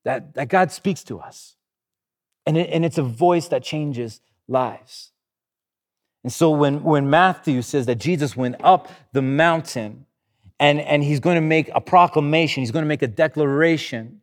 that, 0.03 0.33
that 0.33 0.49
God 0.49 0.73
speaks 0.73 1.05
to 1.05 1.21
us. 1.21 1.55
And, 2.45 2.57
it, 2.57 2.71
and 2.71 2.83
it's 2.83 2.97
a 2.97 3.03
voice 3.03 3.47
that 3.47 3.63
changes 3.63 4.19
lives. 4.49 5.13
And 6.25 6.33
so 6.33 6.51
when, 6.51 6.83
when 6.83 7.09
Matthew 7.09 7.61
says 7.61 7.85
that 7.85 7.99
Jesus 7.99 8.35
went 8.35 8.57
up 8.59 8.91
the 9.13 9.21
mountain 9.21 10.07
and, 10.59 10.81
and 10.81 11.05
he's 11.05 11.21
going 11.21 11.35
to 11.35 11.41
make 11.41 11.71
a 11.73 11.79
proclamation, 11.79 12.63
he's 12.63 12.71
going 12.71 12.83
to 12.83 12.89
make 12.89 13.01
a 13.01 13.07
declaration, 13.07 14.20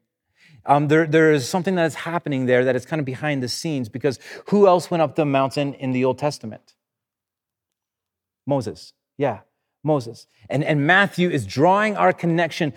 um, 0.69 0.89
there, 0.89 1.07
there 1.07 1.33
is 1.33 1.49
something 1.49 1.75
that 1.77 1.87
is 1.87 1.95
happening 1.95 2.47
there 2.47 2.65
that 2.67 2.77
is 2.77 2.85
kind 2.85 3.01
of 3.01 3.07
behind 3.07 3.43
the 3.43 3.49
scenes 3.49 3.89
because 3.89 4.19
who 4.47 4.69
else 4.69 4.91
went 4.91 5.03
up 5.03 5.17
the 5.17 5.25
mountain 5.25 5.75
in 5.75 5.93
the 5.93 6.05
Old 6.05 6.19
Testament? 6.19 6.75
Moses. 8.47 8.93
Yeah. 9.17 9.41
Moses. 9.89 10.27
And, 10.51 10.63
and 10.63 10.87
Matthew 10.87 11.29
is 11.31 11.47
drawing 11.47 11.97
our 11.97 12.13
connection 12.13 12.73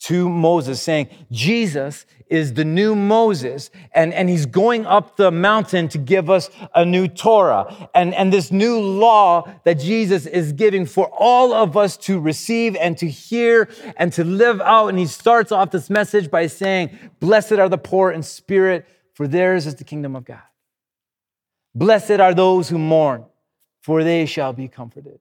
to 0.00 0.28
Moses, 0.28 0.82
saying 0.82 1.08
Jesus 1.30 2.06
is 2.28 2.54
the 2.54 2.64
new 2.64 2.96
Moses, 2.96 3.70
and, 3.92 4.12
and 4.12 4.28
he's 4.28 4.46
going 4.46 4.86
up 4.86 5.16
the 5.16 5.30
mountain 5.30 5.88
to 5.88 5.98
give 5.98 6.28
us 6.30 6.50
a 6.74 6.84
new 6.84 7.06
Torah. 7.06 7.88
And, 7.94 8.14
and 8.14 8.32
this 8.32 8.50
new 8.50 8.80
law 8.80 9.48
that 9.64 9.78
Jesus 9.78 10.26
is 10.26 10.52
giving 10.52 10.86
for 10.86 11.06
all 11.12 11.52
of 11.52 11.76
us 11.76 11.96
to 11.98 12.18
receive 12.18 12.76
and 12.76 12.96
to 12.98 13.08
hear 13.08 13.68
and 13.96 14.12
to 14.14 14.24
live 14.24 14.60
out. 14.60 14.88
And 14.88 14.98
he 14.98 15.06
starts 15.06 15.52
off 15.52 15.70
this 15.70 15.88
message 15.90 16.30
by 16.30 16.46
saying, 16.46 16.98
Blessed 17.20 17.52
are 17.52 17.68
the 17.68 17.78
poor 17.78 18.10
in 18.10 18.22
spirit, 18.22 18.86
for 19.12 19.28
theirs 19.28 19.66
is 19.66 19.76
the 19.76 19.84
kingdom 19.84 20.16
of 20.16 20.24
God. 20.24 20.42
Blessed 21.74 22.20
are 22.20 22.34
those 22.34 22.68
who 22.68 22.78
mourn, 22.78 23.24
for 23.82 24.04
they 24.04 24.26
shall 24.26 24.52
be 24.52 24.68
comforted. 24.68 25.20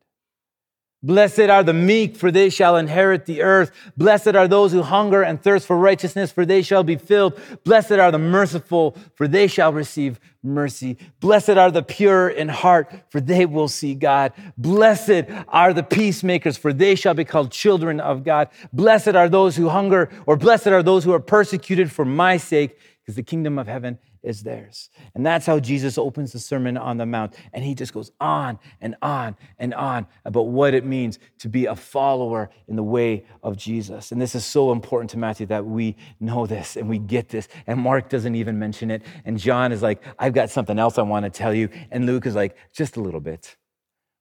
Blessed 1.04 1.42
are 1.42 1.64
the 1.64 1.74
meek, 1.74 2.16
for 2.16 2.32
they 2.32 2.50
shall 2.50 2.78
inherit 2.78 3.26
the 3.26 3.42
earth. 3.42 3.72
Blessed 3.98 4.36
are 4.36 4.48
those 4.48 4.72
who 4.72 4.82
hunger 4.82 5.22
and 5.22 5.44
thirst 5.44 5.68
for 5.68 5.78
righteousness, 5.78 6.32
for 6.32 6.46
they 6.46 6.62
shall 6.62 6.84
be 6.84 6.96
filled. 6.96 7.38
Blessed 7.66 7.92
are 7.92 8.10
the 8.10 8.18
merciful, 8.18 8.96
for 9.16 9.28
they 9.28 9.48
shall 9.48 9.74
receive 9.74 10.18
mercy. 10.42 10.98
Blessed 11.20 11.52
are 11.52 11.72
the 11.72 11.84
pure 11.84 12.30
in 12.30 12.48
heart, 12.48 12.90
for 13.10 13.20
they 13.20 13.46
will 13.46 13.68
see 13.68 13.94
God. 13.94 14.32
Blessed 14.58 15.26
are 15.50 15.74
the 15.74 15.84
peacemakers, 15.84 16.56
for 16.56 16.72
they 16.72 16.96
shall 16.96 17.14
be 17.14 17.26
called 17.26 17.52
children 17.52 18.00
of 18.00 18.24
God. 18.24 18.48
Blessed 18.72 19.10
are 19.10 19.28
those 19.28 19.58
who 19.58 19.68
hunger, 19.68 20.10
or 20.26 20.38
blessed 20.38 20.68
are 20.68 20.84
those 20.84 21.04
who 21.04 21.12
are 21.14 21.20
persecuted 21.20 21.92
for 21.92 22.06
my 22.06 22.38
sake, 22.38 22.80
because 23.02 23.16
the 23.16 23.24
kingdom 23.24 23.60
of 23.60 23.68
heaven 23.68 24.00
is 24.24 24.44
theirs. 24.44 24.90
And 25.14 25.26
that's 25.26 25.46
how 25.46 25.60
Jesus 25.60 25.98
opens 25.98 26.32
the 26.32 26.40
Sermon 26.40 26.78
on 26.78 26.98
the 26.98 27.06
Mount. 27.06 27.36
And 27.52 27.64
he 27.64 27.76
just 27.76 27.94
goes 27.94 28.12
on 28.20 28.58
and 28.82 28.96
on 29.02 29.36
and 29.60 29.74
on 29.74 30.08
about 30.26 30.48
what 30.48 30.74
it 30.74 30.86
means 30.86 31.20
to 31.40 31.50
be 31.50 31.66
a 31.66 31.76
follower 31.76 32.50
in 32.68 32.76
the 32.76 32.84
way 32.84 33.26
of 33.44 33.58
Jesus. 33.58 34.12
And 34.12 34.22
this 34.22 34.34
is 34.34 34.46
so 34.46 34.72
important 34.72 35.12
to 35.12 35.18
Matthew 35.18 35.46
that 35.48 35.66
we 35.66 35.96
know 36.20 36.48
this 36.48 36.78
and 36.78 36.90
we 36.90 37.00
get 37.00 37.30
this. 37.30 37.48
And 37.68 37.80
Mark 37.80 38.10
doesn't 38.10 38.36
even 38.36 38.58
mention 38.58 38.90
it. 38.90 39.04
And 39.26 39.38
John 39.38 39.72
is 39.72 39.82
like, 39.82 40.04
I've 40.18 40.34
got 40.34 40.50
something 40.50 40.80
else 40.80 40.98
I 40.98 41.04
want 41.04 41.26
to 41.26 41.30
tell 41.30 41.54
you. 41.54 41.70
And 41.92 42.06
Luke 42.06 42.26
is 42.26 42.36
like, 42.36 42.56
just 42.72 42.98
a 42.98 43.02
little 43.02 43.20
bit. 43.20 43.58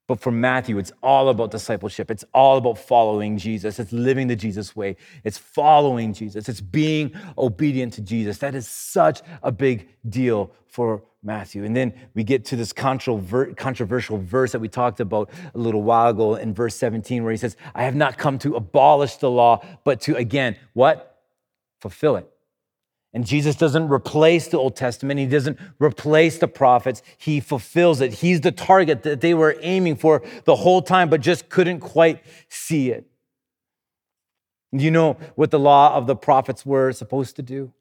But 0.05 0.19
for 0.19 0.31
Matthew, 0.31 0.77
it's 0.79 0.91
all 1.01 1.29
about 1.29 1.51
discipleship. 1.51 2.11
It's 2.11 2.25
all 2.33 2.57
about 2.57 2.77
following 2.77 3.37
Jesus. 3.37 3.79
It's 3.79 3.93
living 3.93 4.27
the 4.27 4.35
Jesus 4.35 4.75
way. 4.75 4.97
It's 5.23 5.37
following 5.37 6.13
Jesus. 6.13 6.49
It's 6.49 6.59
being 6.59 7.13
obedient 7.37 7.93
to 7.93 8.01
Jesus. 8.01 8.39
That 8.39 8.53
is 8.53 8.67
such 8.67 9.21
a 9.41 9.51
big 9.51 9.87
deal 10.09 10.51
for 10.67 11.03
Matthew. 11.23 11.63
And 11.63 11.73
then 11.73 11.93
we 12.15 12.25
get 12.25 12.43
to 12.45 12.57
this 12.57 12.73
controversial 12.73 14.17
verse 14.17 14.51
that 14.51 14.59
we 14.59 14.67
talked 14.67 14.99
about 14.99 15.29
a 15.55 15.57
little 15.57 15.83
while 15.83 16.09
ago 16.09 16.35
in 16.35 16.53
verse 16.53 16.75
17, 16.75 17.23
where 17.23 17.31
he 17.31 17.37
says, 17.37 17.55
I 17.73 17.83
have 17.83 17.95
not 17.95 18.17
come 18.17 18.37
to 18.39 18.57
abolish 18.57 19.15
the 19.17 19.31
law, 19.31 19.65
but 19.85 20.01
to 20.01 20.17
again, 20.17 20.57
what? 20.73 21.21
Fulfill 21.79 22.17
it. 22.17 22.29
And 23.13 23.25
Jesus 23.27 23.55
doesn't 23.55 23.89
replace 23.89 24.47
the 24.47 24.57
Old 24.57 24.75
Testament. 24.75 25.19
He 25.19 25.27
doesn't 25.27 25.59
replace 25.79 26.39
the 26.39 26.47
prophets. 26.47 27.03
He 27.17 27.39
fulfills 27.39 28.01
it. 28.01 28.13
He's 28.13 28.41
the 28.41 28.51
target 28.51 29.03
that 29.03 29.21
they 29.21 29.35
were 29.35 29.55
aiming 29.61 29.97
for 29.97 30.23
the 30.45 30.55
whole 30.55 30.81
time, 30.81 31.09
but 31.09 31.21
just 31.21 31.47
couldn't 31.47 31.79
quite 31.79 32.23
see 32.49 32.89
it. 32.89 33.05
You 34.71 34.89
know 34.89 35.17
what 35.35 35.51
the 35.51 35.59
law 35.59 35.93
of 35.95 36.07
the 36.07 36.15
prophets 36.15 36.65
were 36.65 36.91
supposed 36.91 37.35
to 37.35 37.43
do? 37.43 37.71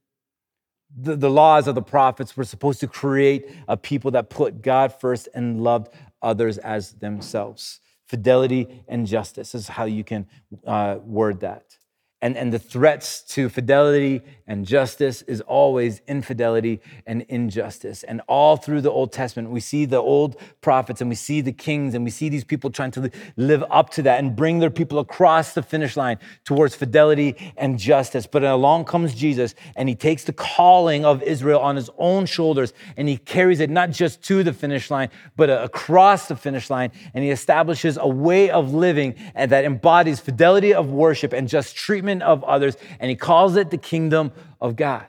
The, 0.95 1.17
the 1.17 1.31
laws 1.31 1.67
of 1.67 1.75
the 1.75 1.83
prophets 1.83 2.37
were 2.37 2.45
supposed 2.45 2.81
to 2.81 2.87
create 2.87 3.51
a 3.67 3.79
people 3.79 4.11
that 4.11 4.29
put 4.29 4.61
God 4.61 4.93
first 5.01 5.31
and 5.33 5.63
loved 5.63 5.89
others 6.21 6.59
as 6.59 6.93
themselves. 6.93 7.81
Fidelity 8.05 8.85
and 8.87 9.07
justice 9.07 9.55
is 9.55 9.69
how 9.69 9.87
you 9.87 10.05
can 10.05 10.27
uh, 10.67 10.99
word 11.03 11.41
that 11.41 11.79
and, 12.23 12.37
and 12.37 12.53
the 12.53 12.59
threats 12.59 13.21
to 13.35 13.49
fidelity 13.49 14.23
and 14.47 14.65
justice 14.65 15.23
is 15.23 15.41
always 15.41 16.01
infidelity 16.07 16.81
and 17.07 17.23
injustice. 17.23 18.05
And 18.05 18.21
all 18.29 18.57
through 18.57 18.83
the 18.83 18.91
Old 18.91 19.13
Testament, 19.13 19.51
we 19.51 19.61
see 19.61 19.87
the 19.87 19.97
old 19.97 20.37
prophets 20.61 21.01
and 21.01 21.11
we 21.11 21.17
see 21.17 21.41
the 21.41 21.53
kings 21.53 21.95
and 21.95 22.05
we 22.05 22.11
see 22.11 22.29
these 22.29 22.45
people 22.45 22.71
trying 22.71 22.93
to 22.93 23.11
live 23.37 23.65
up 23.71 23.91
to 23.91 24.03
that 24.03 24.21
and 24.21 24.37
bring 24.37 24.61
their 24.61 24.71
people 24.71 25.01
across 25.01 25.55
the 25.55 25.63
finish 25.63 25.97
line 25.97 26.19
towards 26.45 26.77
fidelity 26.77 27.53
and 27.57 27.79
justice. 27.79 28.27
But 28.27 28.45
along 28.45 28.85
comes 28.85 29.15
Jesus 29.15 29.55
and 29.75 29.89
he 29.89 29.95
takes 29.97 30.23
the 30.23 30.33
calling 30.33 31.05
of 31.05 31.23
Israel 31.23 31.61
on 31.61 31.75
his 31.75 31.91
own 31.99 32.27
shoulders 32.27 32.73
and 32.97 33.09
he 33.09 33.17
carries 33.17 33.59
it 33.59 33.71
not 33.71 33.91
just 33.91 34.23
to 34.25 34.45
the 34.45 34.53
finish 34.53 34.91
line, 34.91 35.09
but 35.35 35.51
across 35.51 36.29
the 36.29 36.37
finish 36.37 36.71
line. 36.71 36.93
And 37.15 37.25
he 37.25 37.31
establishes 37.31 37.97
a 37.97 38.07
way 38.07 38.51
of 38.51 38.75
living 38.75 39.15
that 39.35 39.65
embodies 39.65 40.21
fidelity 40.21 40.75
of 40.75 40.91
worship 40.91 41.33
and 41.33 41.49
just 41.49 41.75
treatment 41.75 42.12
of 42.21 42.45
others, 42.45 42.77
and 43.01 43.09
he 43.09 43.17
calls 43.17 43.57
it 43.57 43.71
the 43.71 43.79
kingdom 43.79 44.33
of 44.61 44.77
God. 44.77 45.07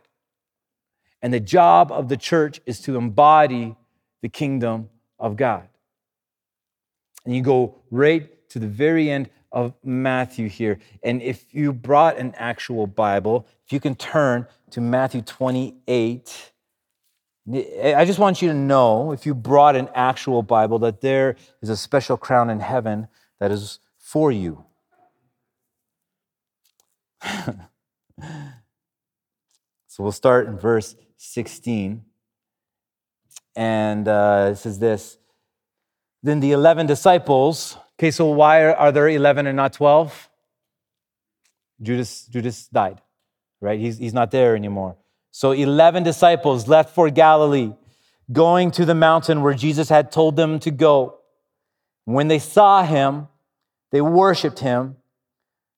And 1.21 1.33
the 1.33 1.39
job 1.39 1.91
of 1.91 2.07
the 2.07 2.17
church 2.17 2.61
is 2.65 2.79
to 2.81 2.95
embody 2.95 3.75
the 4.21 4.29
kingdom 4.29 4.89
of 5.19 5.35
God. 5.35 5.67
And 7.25 7.35
you 7.35 7.41
go 7.41 7.75
right 7.91 8.29
to 8.49 8.59
the 8.59 8.67
very 8.67 9.09
end 9.09 9.29
of 9.51 9.73
Matthew 9.83 10.49
here. 10.49 10.79
And 11.03 11.21
if 11.21 11.53
you 11.53 11.73
brought 11.73 12.17
an 12.17 12.33
actual 12.37 12.87
Bible, 12.87 13.47
if 13.65 13.73
you 13.73 13.79
can 13.79 13.95
turn 13.95 14.47
to 14.71 14.81
Matthew 14.81 15.21
28, 15.21 16.51
I 17.47 18.05
just 18.05 18.19
want 18.19 18.41
you 18.41 18.47
to 18.47 18.53
know, 18.53 19.11
if 19.11 19.25
you 19.25 19.33
brought 19.35 19.75
an 19.75 19.89
actual 19.93 20.43
Bible, 20.43 20.79
that 20.79 21.01
there 21.01 21.35
is 21.61 21.69
a 21.69 21.77
special 21.77 22.17
crown 22.17 22.49
in 22.49 22.61
heaven 22.61 23.07
that 23.39 23.51
is 23.51 23.79
for 23.97 24.31
you. 24.31 24.65
so 29.87 30.03
we'll 30.03 30.11
start 30.11 30.47
in 30.47 30.57
verse 30.57 30.95
16. 31.17 32.03
And 33.55 34.07
uh, 34.07 34.49
it 34.51 34.55
says 34.55 34.79
this 34.79 35.17
Then 36.21 36.39
the 36.39 36.51
11 36.51 36.87
disciples, 36.87 37.77
okay, 37.99 38.11
so 38.11 38.27
why 38.27 38.71
are 38.71 38.91
there 38.91 39.07
11 39.07 39.47
and 39.47 39.55
not 39.55 39.73
12? 39.73 40.29
Judas, 41.81 42.25
Judas 42.27 42.67
died, 42.67 43.01
right? 43.61 43.79
He's, 43.79 43.97
he's 43.97 44.13
not 44.13 44.31
there 44.31 44.55
anymore. 44.55 44.95
So 45.31 45.51
11 45.51 46.03
disciples 46.03 46.67
left 46.67 46.93
for 46.93 47.09
Galilee, 47.09 47.73
going 48.31 48.71
to 48.71 48.85
the 48.85 48.95
mountain 48.95 49.41
where 49.41 49.53
Jesus 49.53 49.89
had 49.89 50.11
told 50.11 50.35
them 50.35 50.59
to 50.59 50.71
go. 50.71 51.17
When 52.05 52.27
they 52.27 52.39
saw 52.39 52.83
him, 52.83 53.27
they 53.91 54.01
worshiped 54.01 54.59
him, 54.59 54.97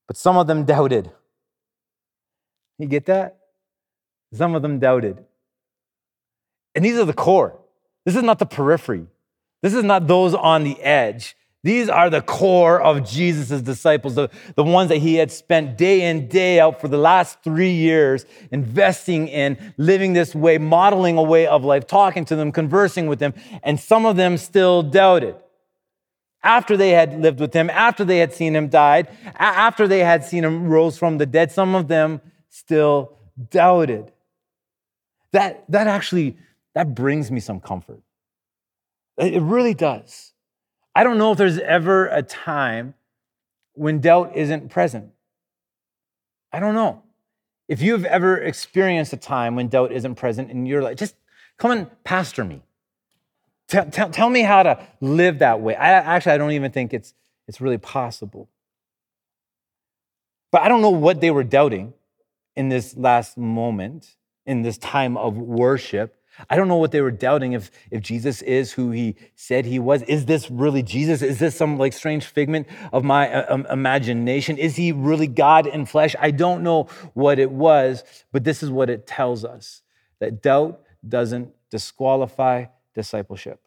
but 0.08 0.18
some 0.18 0.38
of 0.38 0.48
them 0.48 0.66
doubted. 0.74 1.12
You 2.78 2.88
get 2.88 3.06
that? 3.06 3.38
Some 4.34 4.56
of 4.56 4.62
them 4.62 4.80
doubted. 4.80 5.24
And 6.74 6.84
these 6.84 6.98
are 6.98 7.06
the 7.06 7.14
core. 7.14 7.58
This 8.04 8.16
is 8.16 8.24
not 8.24 8.40
the 8.40 8.46
periphery. 8.46 9.08
This 9.62 9.74
is 9.74 9.84
not 9.84 10.08
those 10.08 10.34
on 10.34 10.64
the 10.64 10.80
edge. 10.82 11.36
These 11.64 11.90
are 11.90 12.12
the 12.12 12.22
core 12.22 12.80
of 12.80 13.10
Jesus' 13.10 13.60
disciples, 13.64 14.14
the, 14.14 14.30
the 14.54 14.64
ones 14.64 14.90
that 14.90 14.98
he 14.98 15.16
had 15.16 15.32
spent 15.32 15.80
day 15.80 16.08
in, 16.08 16.28
day 16.28 16.60
out 16.60 16.80
for 16.80 16.88
the 16.88 17.00
last 17.00 17.42
three 17.44 17.72
years 17.72 18.24
investing 18.52 19.28
in, 19.28 19.74
living 19.76 20.14
this 20.14 20.36
way, 20.36 20.60
modeling 20.60 21.18
a 21.18 21.24
way 21.24 21.48
of 21.48 21.66
life, 21.66 21.88
talking 21.88 22.24
to 22.26 22.36
them, 22.36 22.52
conversing 22.52 23.08
with 23.08 23.18
them. 23.18 23.34
And 23.64 23.80
some 23.80 24.06
of 24.06 24.16
them 24.16 24.38
still 24.38 24.84
doubted. 24.84 25.36
After 26.44 26.78
they 26.78 26.92
had 26.92 27.20
lived 27.20 27.40
with 27.40 27.54
him, 27.54 27.72
after 27.72 28.06
they 28.06 28.20
had 28.20 28.32
seen 28.32 28.56
him 28.56 28.68
died, 28.68 29.08
after 29.34 29.88
they 29.88 30.02
had 30.02 30.24
seen 30.24 30.44
him 30.44 30.68
rose 30.68 31.00
from 31.00 31.18
the 31.18 31.26
dead, 31.26 31.52
some 31.52 31.74
of 31.74 31.88
them 31.88 32.22
still 32.56 33.18
doubted. 33.50 34.14
That, 35.34 35.66
that 35.70 35.88
actually, 35.88 36.38
that 36.74 36.96
brings 36.96 37.30
me 37.30 37.42
some 37.42 37.60
comfort. 37.60 38.02
It 39.18 39.42
really 39.42 39.74
does. 39.74 40.32
I 40.96 41.04
don't 41.04 41.18
know 41.18 41.34
if 41.34 41.38
there's 41.38 41.60
ever 41.60 42.08
a 42.08 42.24
time 42.24 42.94
when 43.74 44.00
doubt 44.00 44.38
isn't 44.38 44.70
present. 44.70 45.12
I 46.54 46.62
don't 46.62 46.76
know. 46.76 47.04
If 47.68 47.82
you've 47.82 48.06
ever 48.06 48.38
experienced 48.38 49.12
a 49.12 49.18
time 49.18 49.58
when 49.58 49.68
doubt 49.68 49.92
isn't 49.92 50.16
present 50.16 50.50
in 50.50 50.66
your 50.66 50.82
life, 50.82 50.98
just 50.98 51.16
come 51.58 51.72
and 51.72 52.04
pastor 52.06 52.46
me. 52.46 52.62
Tell, 53.68 53.86
tell, 53.88 54.10
tell 54.10 54.30
me 54.30 54.44
how 54.44 54.64
to 54.64 54.88
live 55.02 55.40
that 55.40 55.60
way. 55.60 55.76
I, 55.76 55.90
actually, 55.90 56.34
I 56.34 56.38
don't 56.38 56.52
even 56.52 56.72
think 56.72 56.94
it's, 56.94 57.14
it's 57.50 57.60
really 57.60 57.80
possible. 57.80 58.48
But 60.52 60.62
I 60.62 60.70
don't 60.70 60.82
know 60.82 60.92
what 60.92 61.20
they 61.20 61.32
were 61.32 61.44
doubting 61.44 61.94
in 62.56 62.70
this 62.70 62.96
last 62.96 63.38
moment, 63.38 64.16
in 64.46 64.62
this 64.62 64.78
time 64.78 65.18
of 65.18 65.38
worship. 65.38 66.16
I 66.50 66.58
don't 66.58 66.68
know 66.68 66.76
what 66.76 66.92
they 66.92 67.02
were 67.02 67.12
doubting 67.12 67.54
if, 67.54 67.72
if 67.92 68.02
Jesus 68.02 68.42
is 68.42 68.74
who 68.74 68.92
he 68.92 69.16
said 69.36 69.66
he 69.66 69.80
was. 69.80 70.02
Is 70.04 70.26
this 70.26 70.52
really 70.52 70.84
Jesus? 70.84 71.22
Is 71.22 71.40
this 71.40 71.56
some 71.56 71.78
like 71.78 71.94
strange 71.94 72.26
figment 72.26 72.68
of 72.92 73.04
my 73.04 73.34
uh, 73.34 73.54
um, 73.54 73.66
imagination? 73.70 74.58
Is 74.58 74.76
he 74.76 74.92
really 74.92 75.28
God 75.28 75.66
in 75.66 75.86
flesh? 75.86 76.16
I 76.20 76.32
don't 76.32 76.62
know 76.62 76.90
what 77.14 77.40
it 77.40 77.52
was, 77.52 78.04
but 78.32 78.44
this 78.44 78.62
is 78.62 78.70
what 78.70 78.90
it 78.90 79.08
tells 79.08 79.46
us 79.46 79.82
that 80.20 80.42
doubt 80.42 80.82
doesn't 81.08 81.54
disqualify 81.70 82.66
discipleship. 82.94 83.62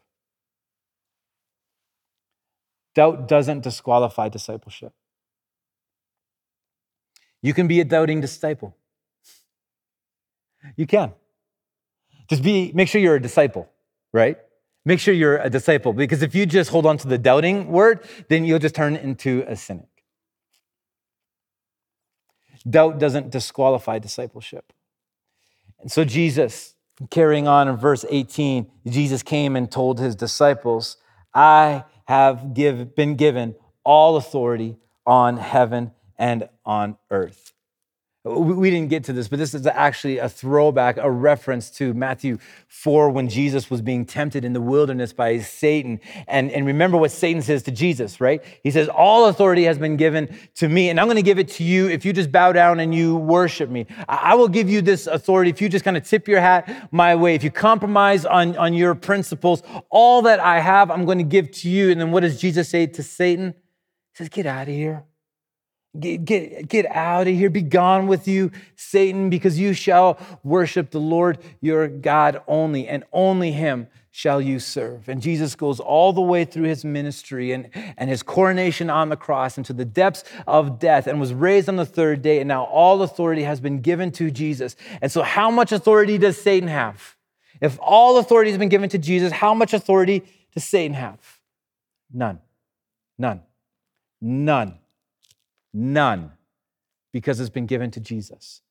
Doubt 2.94 3.28
doesn't 3.28 3.62
disqualify 3.62 4.28
discipleship. 4.28 4.92
You 7.40 7.54
can 7.54 7.68
be 7.68 7.80
a 7.80 7.84
doubting 7.84 8.20
disciple. 8.20 8.76
You 10.76 10.86
can. 10.86 11.12
Just 12.28 12.42
be 12.42 12.72
make 12.74 12.88
sure 12.88 13.00
you're 13.00 13.16
a 13.16 13.22
disciple, 13.22 13.68
right? 14.12 14.38
Make 14.84 15.00
sure 15.00 15.14
you're 15.14 15.38
a 15.38 15.50
disciple 15.50 15.92
because 15.92 16.22
if 16.22 16.34
you 16.34 16.46
just 16.46 16.70
hold 16.70 16.86
on 16.86 16.98
to 16.98 17.08
the 17.08 17.18
doubting 17.18 17.68
word, 17.68 18.00
then 18.28 18.44
you'll 18.44 18.58
just 18.58 18.74
turn 18.74 18.96
into 18.96 19.44
a 19.46 19.56
cynic. 19.56 19.88
Doubt 22.68 22.98
doesn't 22.98 23.30
disqualify 23.30 23.98
discipleship. 23.98 24.72
And 25.80 25.90
so 25.90 26.04
Jesus, 26.04 26.74
carrying 27.10 27.46
on 27.46 27.68
in 27.68 27.76
verse 27.76 28.04
18, 28.08 28.70
Jesus 28.86 29.22
came 29.22 29.56
and 29.56 29.70
told 29.70 30.00
his 30.00 30.16
disciples, 30.16 30.96
I 31.34 31.84
have 32.06 32.54
give, 32.54 32.94
been 32.94 33.14
given 33.14 33.54
all 33.84 34.16
authority 34.16 34.76
on 35.06 35.36
heaven 35.36 35.92
and 36.18 36.48
on 36.64 36.96
earth. 37.10 37.52
We 38.28 38.70
didn't 38.70 38.90
get 38.90 39.04
to 39.04 39.12
this, 39.12 39.28
but 39.28 39.38
this 39.38 39.54
is 39.54 39.66
actually 39.66 40.18
a 40.18 40.28
throwback, 40.28 40.98
a 40.98 41.10
reference 41.10 41.70
to 41.72 41.94
Matthew 41.94 42.38
4 42.66 43.08
when 43.10 43.28
Jesus 43.28 43.70
was 43.70 43.80
being 43.80 44.04
tempted 44.04 44.44
in 44.44 44.52
the 44.52 44.60
wilderness 44.60 45.12
by 45.12 45.38
Satan. 45.38 46.00
And, 46.26 46.50
and 46.50 46.66
remember 46.66 46.98
what 46.98 47.10
Satan 47.10 47.40
says 47.40 47.62
to 47.64 47.70
Jesus, 47.70 48.20
right? 48.20 48.42
He 48.62 48.70
says, 48.70 48.88
All 48.88 49.26
authority 49.26 49.64
has 49.64 49.78
been 49.78 49.96
given 49.96 50.36
to 50.56 50.68
me, 50.68 50.90
and 50.90 51.00
I'm 51.00 51.06
going 51.06 51.16
to 51.16 51.22
give 51.22 51.38
it 51.38 51.48
to 51.52 51.64
you 51.64 51.88
if 51.88 52.04
you 52.04 52.12
just 52.12 52.30
bow 52.30 52.52
down 52.52 52.80
and 52.80 52.94
you 52.94 53.16
worship 53.16 53.70
me. 53.70 53.86
I 54.08 54.34
will 54.34 54.48
give 54.48 54.68
you 54.68 54.82
this 54.82 55.06
authority 55.06 55.50
if 55.50 55.62
you 55.62 55.68
just 55.68 55.84
kind 55.84 55.96
of 55.96 56.06
tip 56.06 56.28
your 56.28 56.40
hat 56.40 56.92
my 56.92 57.14
way. 57.14 57.34
If 57.34 57.42
you 57.42 57.50
compromise 57.50 58.26
on, 58.26 58.56
on 58.56 58.74
your 58.74 58.94
principles, 58.94 59.62
all 59.90 60.22
that 60.22 60.38
I 60.40 60.60
have, 60.60 60.90
I'm 60.90 61.06
going 61.06 61.18
to 61.18 61.24
give 61.24 61.50
to 61.52 61.70
you. 61.70 61.90
And 61.90 62.00
then 62.00 62.10
what 62.10 62.20
does 62.20 62.40
Jesus 62.40 62.68
say 62.68 62.86
to 62.86 63.02
Satan? 63.02 63.54
He 64.12 64.16
says, 64.16 64.28
Get 64.28 64.44
out 64.44 64.68
of 64.68 64.74
here. 64.74 65.04
Get, 65.98 66.24
get, 66.24 66.68
get 66.68 66.86
out 66.86 67.26
of 67.26 67.34
here. 67.34 67.50
Be 67.50 67.62
gone 67.62 68.06
with 68.06 68.28
you, 68.28 68.50
Satan, 68.76 69.30
because 69.30 69.58
you 69.58 69.72
shall 69.72 70.18
worship 70.44 70.90
the 70.90 71.00
Lord 71.00 71.38
your 71.60 71.88
God 71.88 72.42
only, 72.46 72.86
and 72.86 73.04
only 73.12 73.52
him 73.52 73.88
shall 74.10 74.40
you 74.40 74.58
serve. 74.58 75.08
And 75.08 75.22
Jesus 75.22 75.54
goes 75.54 75.78
all 75.80 76.12
the 76.12 76.20
way 76.20 76.44
through 76.44 76.64
his 76.64 76.84
ministry 76.84 77.52
and, 77.52 77.70
and 77.96 78.10
his 78.10 78.22
coronation 78.22 78.90
on 78.90 79.08
the 79.08 79.16
cross 79.16 79.56
into 79.56 79.72
the 79.72 79.84
depths 79.84 80.24
of 80.46 80.78
death 80.78 81.06
and 81.06 81.20
was 81.20 81.32
raised 81.32 81.68
on 81.68 81.76
the 81.76 81.86
third 81.86 82.20
day. 82.20 82.40
And 82.40 82.48
now 82.48 82.64
all 82.64 83.02
authority 83.02 83.44
has 83.44 83.60
been 83.60 83.80
given 83.80 84.10
to 84.12 84.30
Jesus. 84.30 84.76
And 85.00 85.10
so, 85.10 85.22
how 85.22 85.50
much 85.50 85.72
authority 85.72 86.18
does 86.18 86.36
Satan 86.36 86.68
have? 86.68 87.16
If 87.60 87.78
all 87.80 88.18
authority 88.18 88.50
has 88.50 88.58
been 88.58 88.68
given 88.68 88.88
to 88.90 88.98
Jesus, 88.98 89.32
how 89.32 89.54
much 89.54 89.72
authority 89.72 90.24
does 90.52 90.64
Satan 90.64 90.94
have? 90.94 91.20
None. 92.12 92.40
None. 93.18 93.42
None. 94.20 94.78
None, 95.72 96.32
because 97.12 97.40
it's 97.40 97.50
been 97.50 97.66
given 97.66 97.90
to 97.92 98.00
Jesus. 98.00 98.62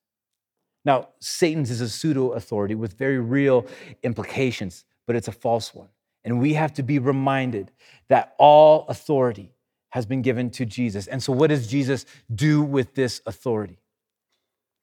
Now, 0.86 1.10
Satan's 1.20 1.70
is 1.70 1.82
a 1.82 1.90
pseudo 1.90 2.32
authority 2.32 2.76
with 2.76 2.98
very 2.98 3.20
real 3.20 3.66
implications, 4.04 4.86
but 5.06 5.16
it's 5.16 5.28
a 5.28 5.34
false 5.34 5.74
one. 5.74 5.90
And 6.24 6.40
we 6.40 6.54
have 6.54 6.74
to 6.74 6.84
be 6.84 7.00
reminded 7.00 7.72
that 8.10 8.36
all 8.38 8.86
authority 8.88 9.54
has 9.90 10.06
been 10.06 10.22
given 10.22 10.50
to 10.52 10.66
Jesus. 10.66 11.08
And 11.08 11.22
so, 11.22 11.34
what 11.34 11.48
does 11.48 11.68
Jesus 11.68 12.06
do 12.34 12.62
with 12.62 12.96
this 12.96 13.22
authority? 13.26 13.80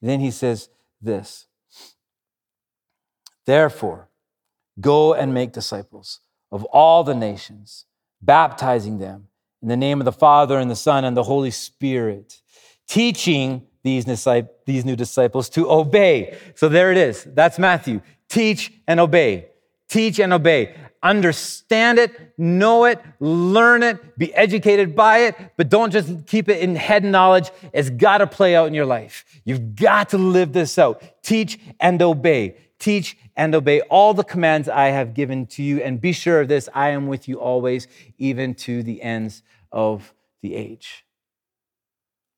Then 0.00 0.20
he 0.20 0.30
says 0.30 0.68
this 1.00 1.46
Therefore, 3.46 4.08
go 4.80 5.14
and 5.14 5.34
make 5.34 5.52
disciples 5.52 6.20
of 6.50 6.64
all 6.66 7.04
the 7.04 7.14
nations, 7.14 7.86
baptizing 8.22 8.98
them 8.98 9.28
in 9.64 9.68
the 9.68 9.76
name 9.78 9.98
of 9.98 10.04
the 10.04 10.12
Father 10.12 10.58
and 10.58 10.70
the 10.70 10.76
Son 10.76 11.06
and 11.06 11.16
the 11.16 11.22
Holy 11.22 11.50
Spirit, 11.50 12.42
teaching 12.86 13.66
these, 13.82 14.06
new 14.06 14.94
disciples 14.94 15.48
to 15.48 15.70
obey. 15.70 16.36
So 16.54 16.68
there 16.68 16.92
it 16.92 16.98
is. 16.98 17.24
That's 17.24 17.58
Matthew. 17.58 18.02
Teach 18.28 18.70
and 18.86 19.00
obey. 19.00 19.46
Teach 19.88 20.20
and 20.20 20.34
obey. 20.34 20.74
Understand 21.02 21.98
it, 21.98 22.38
know 22.38 22.84
it, 22.84 23.00
learn 23.20 23.82
it, 23.82 24.18
be 24.18 24.34
educated 24.34 24.94
by 24.94 25.18
it, 25.20 25.36
but 25.56 25.70
don't 25.70 25.90
just 25.90 26.26
keep 26.26 26.50
it 26.50 26.60
in 26.60 26.76
head 26.76 27.02
knowledge. 27.02 27.50
It's 27.72 27.88
got 27.88 28.18
to 28.18 28.26
play 28.26 28.54
out 28.54 28.66
in 28.66 28.74
your 28.74 28.86
life. 28.86 29.24
You've 29.44 29.76
got 29.76 30.10
to 30.10 30.18
live 30.18 30.52
this 30.52 30.78
out. 30.78 31.02
Teach 31.22 31.58
and 31.80 32.02
obey. 32.02 32.56
Teach 32.78 33.16
and 33.34 33.54
obey 33.54 33.80
all 33.82 34.12
the 34.12 34.24
commands 34.24 34.68
I 34.68 34.88
have 34.88 35.14
given 35.14 35.46
to 35.46 35.62
you. 35.62 35.80
And 35.80 36.02
be 36.02 36.12
sure 36.12 36.42
of 36.42 36.48
this 36.48 36.68
I 36.74 36.90
am 36.90 37.06
with 37.06 37.28
you 37.28 37.40
always, 37.40 37.88
even 38.18 38.54
to 38.56 38.82
the 38.82 39.00
ends 39.00 39.42
of 39.74 40.14
the 40.40 40.54
age. 40.54 41.04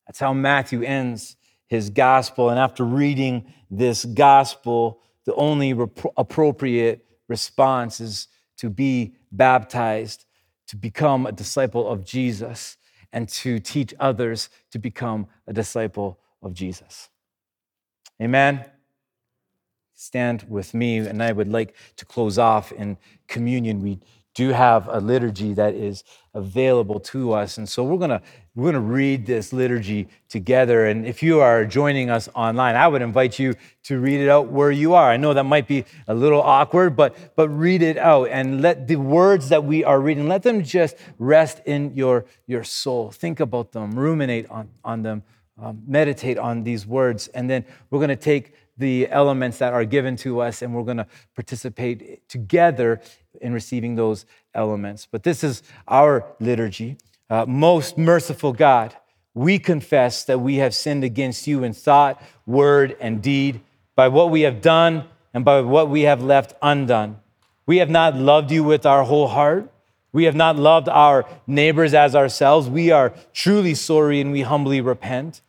That's 0.07 0.19
how 0.19 0.33
Matthew 0.33 0.83
ends 0.83 1.37
his 1.69 1.91
gospel. 1.91 2.51
And 2.51 2.59
after 2.59 2.85
reading 2.85 3.53
this 3.71 4.05
gospel, 4.05 5.01
the 5.25 5.35
only 5.35 5.73
rep- 5.73 6.13
appropriate 6.17 7.05
response 7.29 8.01
is 8.01 8.29
to 8.59 8.71
be 8.71 9.15
baptized, 9.31 10.25
to 10.69 10.77
become 10.77 11.27
a 11.27 11.33
disciple 11.33 11.89
of 11.89 12.05
Jesus, 12.05 12.77
and 13.13 13.29
to 13.29 13.59
teach 13.59 13.95
others 14.01 14.49
to 14.71 14.79
become 14.79 15.27
a 15.47 15.53
disciple 15.53 16.19
of 16.43 16.55
Jesus. 16.55 17.09
Amen. 18.21 18.65
Stand 19.95 20.45
with 20.49 20.75
me, 20.75 20.99
and 20.99 21.23
I 21.23 21.33
would 21.33 21.49
like 21.49 21.75
to 21.97 22.05
close 22.05 22.39
off 22.39 22.71
in 22.73 22.99
communion. 23.27 23.81
We 23.83 23.99
do 24.37 24.51
have 24.51 24.87
a 24.89 25.01
liturgy 25.01 25.55
that 25.55 25.75
is 25.75 26.05
available 26.35 27.01
to 27.01 27.33
us. 27.33 27.57
And 27.57 27.67
so 27.67 27.83
we're 27.83 27.97
going 27.97 28.11
to 28.11 28.23
we're 28.55 28.71
going 28.71 28.75
to 28.75 28.81
read 28.81 29.27
this 29.27 29.53
liturgy 29.53 30.09
together 30.29 30.87
and 30.87 31.07
if 31.07 31.23
you 31.23 31.41
are 31.41 31.65
joining 31.65 32.09
us 32.11 32.29
online, 32.35 32.75
I 32.75 32.87
would 32.87 33.03
invite 33.03 33.39
you 33.39 33.55
to 33.85 33.99
read 33.99 34.21
it 34.21 34.29
out 34.29 34.49
where 34.49 34.71
you 34.71 34.95
are. 34.95 35.11
I 35.11 35.17
know 35.17 35.35
that 35.35 35.45
might 35.45 35.67
be 35.67 35.85
a 36.07 36.15
little 36.15 36.43
awkward, 36.43 36.97
but 36.97 37.35
but 37.35 37.49
read 37.49 37.83
it 37.83 37.97
out 37.97 38.29
and 38.29 38.61
let 38.61 38.87
the 38.87 38.97
words 38.97 39.49
that 39.49 39.65
we 39.65 39.85
are 39.85 40.01
reading 40.01 40.29
let 40.29 40.43
them 40.43 40.63
just 40.63 40.97
rest 41.19 41.63
in 41.65 41.95
your 41.95 42.27
your 42.47 42.63
soul. 42.63 43.11
Think 43.11 43.41
about 43.41 43.73
them, 43.73 43.99
ruminate 43.99 44.49
on 44.51 44.69
on 44.85 45.03
them, 45.03 45.23
um, 45.61 45.83
meditate 45.87 46.37
on 46.37 46.63
these 46.63 46.87
words 46.87 47.29
and 47.29 47.49
then 47.49 47.65
we're 47.91 48.01
going 48.01 48.11
to 48.11 48.17
take 48.17 48.53
the 48.77 49.09
elements 49.09 49.59
that 49.59 49.73
are 49.73 49.85
given 49.85 50.17
to 50.17 50.41
us, 50.41 50.63
and 50.63 50.75
we're 50.75 50.83
going 50.83 50.97
to 50.99 51.07
participate 51.35 52.29
together 52.29 53.01
in 53.41 53.53
receiving 53.53 53.95
those 53.95 54.27
elements. 54.55 55.07
But 55.11 55.23
this 55.23 55.43
is 55.43 55.63
our 55.89 56.27
liturgy. 56.41 56.99
Uh, 57.29 57.47
most 57.47 57.99
merciful 57.99 58.53
God, 58.53 58.95
we 59.35 59.59
confess 59.59 60.25
that 60.25 60.41
we 60.41 60.57
have 60.57 60.75
sinned 60.75 61.05
against 61.05 61.47
you 61.47 61.65
in 61.65 61.73
thought, 61.73 62.23
word, 62.47 62.97
and 63.01 63.23
deed, 63.23 63.61
by 63.95 64.09
what 64.09 64.31
we 64.31 64.43
have 64.43 64.61
done 64.61 65.05
and 65.35 65.45
by 65.45 65.61
what 65.61 65.89
we 65.89 66.03
have 66.03 66.23
left 66.23 66.55
undone. 66.63 67.19
We 67.67 67.79
have 67.79 67.91
not 67.91 68.15
loved 68.15 68.51
you 68.51 68.63
with 68.63 68.87
our 68.87 69.05
whole 69.05 69.29
heart. 69.29 69.71
We 70.13 70.25
have 70.25 70.35
not 70.35 70.57
loved 70.57 70.89
our 70.89 71.27
neighbors 71.47 71.93
as 71.93 72.15
ourselves. 72.15 72.71
We 72.71 72.91
are 72.91 73.13
truly 73.33 73.75
sorry 73.75 74.21
and 74.21 74.33
we 74.33 74.43
humbly 74.43 74.81
repent 74.81 75.43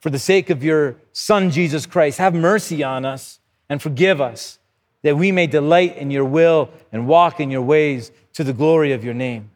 for 0.00 0.10
the 0.10 0.18
sake 0.18 0.50
of 0.50 0.62
your 0.62 0.96
Son, 1.16 1.52
Jesus 1.52 1.86
Christ, 1.86 2.18
have 2.18 2.34
mercy 2.34 2.82
on 2.82 3.04
us 3.04 3.38
and 3.68 3.80
forgive 3.80 4.20
us, 4.20 4.58
that 5.02 5.16
we 5.16 5.30
may 5.30 5.46
delight 5.46 5.96
in 5.96 6.10
your 6.10 6.24
will 6.24 6.70
and 6.90 7.06
walk 7.06 7.38
in 7.38 7.52
your 7.52 7.62
ways 7.62 8.10
to 8.32 8.42
the 8.42 8.52
glory 8.52 8.90
of 8.90 9.04
your 9.04 9.14
name. 9.14 9.50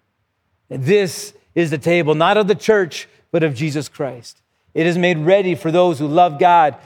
This 0.68 1.34
is 1.56 1.70
the 1.70 1.78
table, 1.78 2.14
not 2.14 2.36
of 2.36 2.46
the 2.46 2.54
church, 2.54 3.08
but 3.32 3.42
of 3.42 3.56
Jesus 3.56 3.88
Christ. 3.88 4.40
It 4.72 4.86
is 4.86 4.96
made 4.96 5.18
ready 5.18 5.56
for 5.56 5.72
those 5.72 5.98
who 5.98 6.06
love 6.06 6.38
God 6.38 6.76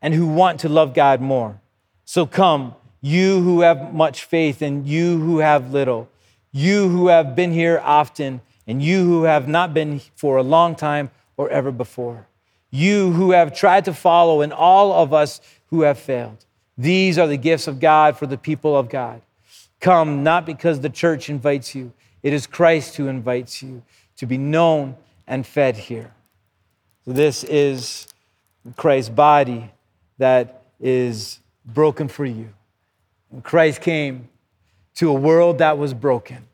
and 0.00 0.14
who 0.14 0.28
want 0.28 0.60
to 0.60 0.68
love 0.68 0.94
God 0.94 1.20
more. 1.20 1.60
So 2.04 2.24
come, 2.24 2.76
you 3.00 3.40
who 3.40 3.62
have 3.62 3.92
much 3.92 4.24
faith 4.24 4.62
and 4.62 4.86
you 4.86 5.18
who 5.18 5.38
have 5.38 5.72
little, 5.72 6.08
you 6.52 6.88
who 6.90 7.08
have 7.08 7.34
been 7.34 7.50
here 7.50 7.80
often 7.82 8.40
and 8.68 8.80
you 8.80 9.04
who 9.04 9.24
have 9.24 9.48
not 9.48 9.74
been 9.74 10.00
for 10.14 10.36
a 10.36 10.44
long 10.44 10.76
time 10.76 11.10
or 11.36 11.50
ever 11.50 11.72
before 11.72 12.28
you 12.72 13.12
who 13.12 13.30
have 13.30 13.54
tried 13.54 13.84
to 13.84 13.94
follow, 13.94 14.40
and 14.40 14.52
all 14.52 14.92
of 14.92 15.12
us 15.12 15.40
who 15.66 15.82
have 15.82 15.98
failed. 15.98 16.44
These 16.76 17.18
are 17.18 17.28
the 17.28 17.36
gifts 17.36 17.68
of 17.68 17.78
God 17.78 18.16
for 18.16 18.26
the 18.26 18.38
people 18.38 18.76
of 18.76 18.88
God. 18.88 19.22
Come 19.78 20.24
not 20.24 20.46
because 20.46 20.80
the 20.80 20.90
church 20.90 21.28
invites 21.28 21.74
you, 21.74 21.92
it 22.22 22.32
is 22.32 22.46
Christ 22.46 22.96
who 22.96 23.06
invites 23.06 23.62
you 23.62 23.82
to 24.16 24.26
be 24.26 24.38
known 24.38 24.96
and 25.26 25.46
fed 25.46 25.76
here. 25.76 26.12
So 27.04 27.12
this 27.12 27.44
is 27.44 28.06
Christ's 28.76 29.10
body 29.10 29.70
that 30.18 30.62
is 30.80 31.40
broken 31.66 32.08
for 32.08 32.24
you. 32.24 32.48
And 33.32 33.42
Christ 33.42 33.80
came 33.80 34.28
to 34.94 35.10
a 35.10 35.14
world 35.14 35.58
that 35.58 35.78
was 35.78 35.94
broken. 35.94 36.46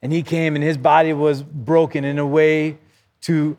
And 0.00 0.12
he 0.12 0.22
came 0.22 0.54
and 0.54 0.62
his 0.62 0.76
body 0.76 1.12
was 1.12 1.42
broken 1.42 2.04
in 2.04 2.18
a 2.18 2.26
way 2.26 2.78
to 3.22 3.56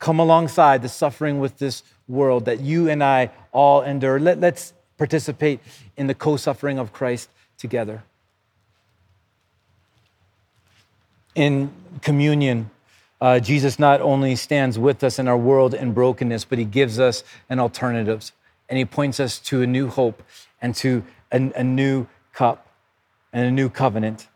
come 0.00 0.18
alongside 0.18 0.82
the 0.82 0.88
suffering 0.88 1.38
with 1.38 1.58
this 1.58 1.84
world 2.08 2.46
that 2.46 2.60
you 2.60 2.88
and 2.88 3.04
I 3.04 3.30
all 3.52 3.82
endure. 3.82 4.18
Let, 4.18 4.40
let's 4.40 4.72
participate 4.98 5.60
in 5.96 6.08
the 6.08 6.14
co 6.14 6.36
suffering 6.36 6.80
of 6.80 6.92
Christ 6.92 7.30
together. 7.56 8.02
in 11.34 11.70
communion, 12.02 12.70
uh, 13.20 13.38
Jesus 13.38 13.78
not 13.78 14.00
only 14.00 14.36
stands 14.36 14.78
with 14.78 15.04
us 15.04 15.18
in 15.18 15.28
our 15.28 15.36
world 15.36 15.74
in 15.74 15.92
brokenness, 15.92 16.44
but 16.44 16.58
he 16.58 16.64
gives 16.64 16.98
us 16.98 17.22
an 17.48 17.58
alternative. 17.58 18.32
And 18.68 18.78
he 18.78 18.84
points 18.84 19.20
us 19.20 19.38
to 19.40 19.62
a 19.62 19.66
new 19.66 19.88
hope 19.88 20.22
and 20.62 20.74
to 20.76 21.04
a 21.32 21.64
new 21.64 22.06
cup 22.32 22.66
and 23.32 23.46
a 23.46 23.50
new 23.50 23.68
covenant. 23.68 24.28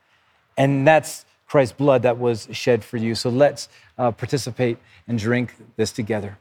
And 0.56 0.86
that's 0.86 1.24
Christ's 1.54 1.76
blood 1.76 2.02
that 2.02 2.18
was 2.18 2.48
shed 2.50 2.82
for 2.82 2.96
you. 2.96 3.14
So 3.14 3.30
let's 3.30 3.68
uh, 3.96 4.10
participate 4.10 4.76
and 5.06 5.16
drink 5.16 5.54
this 5.76 5.92
together. 5.92 6.36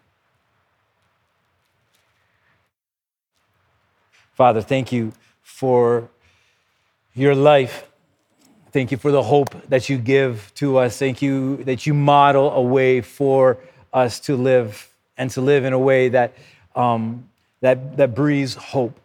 Father, 4.33 4.59
thank 4.59 4.91
you 4.91 5.13
for 5.43 6.09
your 7.13 7.35
life. 7.35 7.87
Thank 8.71 8.89
you 8.91 8.97
for 8.97 9.11
the 9.11 9.21
hope 9.21 9.51
that 9.69 9.87
you 9.87 9.99
give 9.99 10.51
to 10.55 10.79
us. 10.79 10.97
Thank 10.97 11.21
you 11.21 11.57
that 11.65 11.85
you 11.85 11.93
model 11.93 12.49
a 12.49 12.61
way 12.63 13.01
for 13.01 13.59
us 13.93 14.19
to 14.21 14.35
live 14.35 14.91
and 15.15 15.29
to 15.29 15.41
live 15.41 15.63
in 15.63 15.73
a 15.73 15.79
way 15.79 16.09
that, 16.09 16.33
um, 16.75 17.29
that, 17.61 17.97
that 17.97 18.15
breathes 18.15 18.55
hope. 18.55 18.99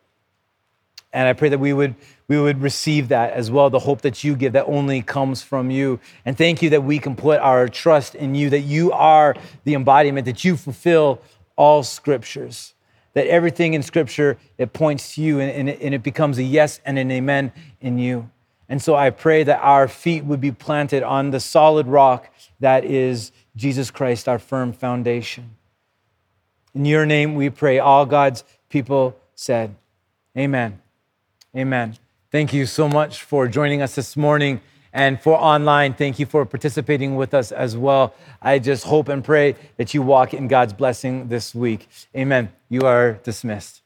And 1.13 1.29
I 1.29 1.35
pray 1.35 1.51
that 1.51 1.61
we 1.61 1.75
would, 1.75 1.97
we 2.29 2.41
would 2.41 2.61
receive 2.61 3.09
that 3.09 3.33
as 3.33 3.51
well, 3.51 3.71
the 3.71 3.79
hope 3.79 4.03
that 4.03 4.23
you 4.23 4.37
give 4.37 4.53
that 4.53 4.67
only 4.67 5.03
comes 5.03 5.43
from 5.43 5.71
you. 5.71 5.99
And 6.25 6.37
thank 6.37 6.63
you 6.63 6.71
that 6.71 6.85
we 6.85 6.99
can 6.99 7.17
put 7.17 7.41
our 7.41 7.69
trust 7.69 8.15
in 8.15 8.35
you, 8.35 8.51
that 8.51 8.61
you 8.61 8.93
are 8.93 9.35
the 9.65 9.75
embodiment, 9.75 10.27
that 10.27 10.45
you 10.45 10.57
fulfill 10.57 11.21
all 11.57 11.83
scriptures 11.83 12.75
that 13.19 13.27
everything 13.27 13.75
in 13.75 13.83
Scripture, 13.83 14.39
it 14.59 14.73
points 14.73 15.17
to 15.17 15.23
you 15.23 15.41
and, 15.41 15.51
and, 15.51 15.69
it, 15.69 15.81
and 15.81 15.93
it 15.93 16.05
becomes 16.05 16.39
a 16.39 16.43
yes 16.45 16.81
and 16.85 17.01
an 17.01 17.11
amen 17.11 17.51
in 17.81 17.99
you. 17.99 18.31
And 18.69 18.81
so 18.81 18.95
I 18.95 19.11
pray 19.11 19.43
that 19.43 19.59
our 19.61 19.89
feet 19.89 20.25
would 20.25 20.41
be 20.41 20.53
planted 20.53 21.03
on 21.03 21.33
the 21.33 21.41
solid 21.41 21.89
rock 21.89 22.31
that 22.61 22.85
is 22.85 23.33
Jesus 23.57 23.91
Christ, 23.91 24.29
our 24.29 24.39
firm 24.39 24.73
foundation. 24.73 25.57
In 26.75 26.85
your 26.85 27.07
name 27.07 27.35
we 27.35 27.51
pray. 27.51 27.81
All 27.81 28.07
God's 28.07 28.45
people 28.69 29.17
said, 29.35 29.75
Amen. 30.37 30.81
Amen. 31.57 31.97
Thank 32.31 32.53
you 32.53 32.67
so 32.67 32.89
much 32.89 33.23
for 33.23 33.49
joining 33.49 33.81
us 33.81 33.95
this 33.95 34.15
morning. 34.15 34.61
And 34.93 35.19
for 35.19 35.39
online, 35.39 35.95
thank 35.95 36.19
you 36.19 36.27
for 36.27 36.45
participating 36.45 37.17
with 37.17 37.33
us 37.33 37.53
as 37.53 37.75
well. 37.75 38.15
I 38.43 38.59
just 38.59 38.85
hope 38.85 39.09
and 39.09 39.25
pray 39.25 39.55
that 39.79 39.95
you 39.95 40.03
walk 40.03 40.35
in 40.35 40.47
God's 40.47 40.75
blessing 40.75 41.29
this 41.29 41.55
week. 41.55 41.89
Amen. 42.15 42.53
You 42.69 42.83
are 42.83 43.15
dismissed. 43.23 43.81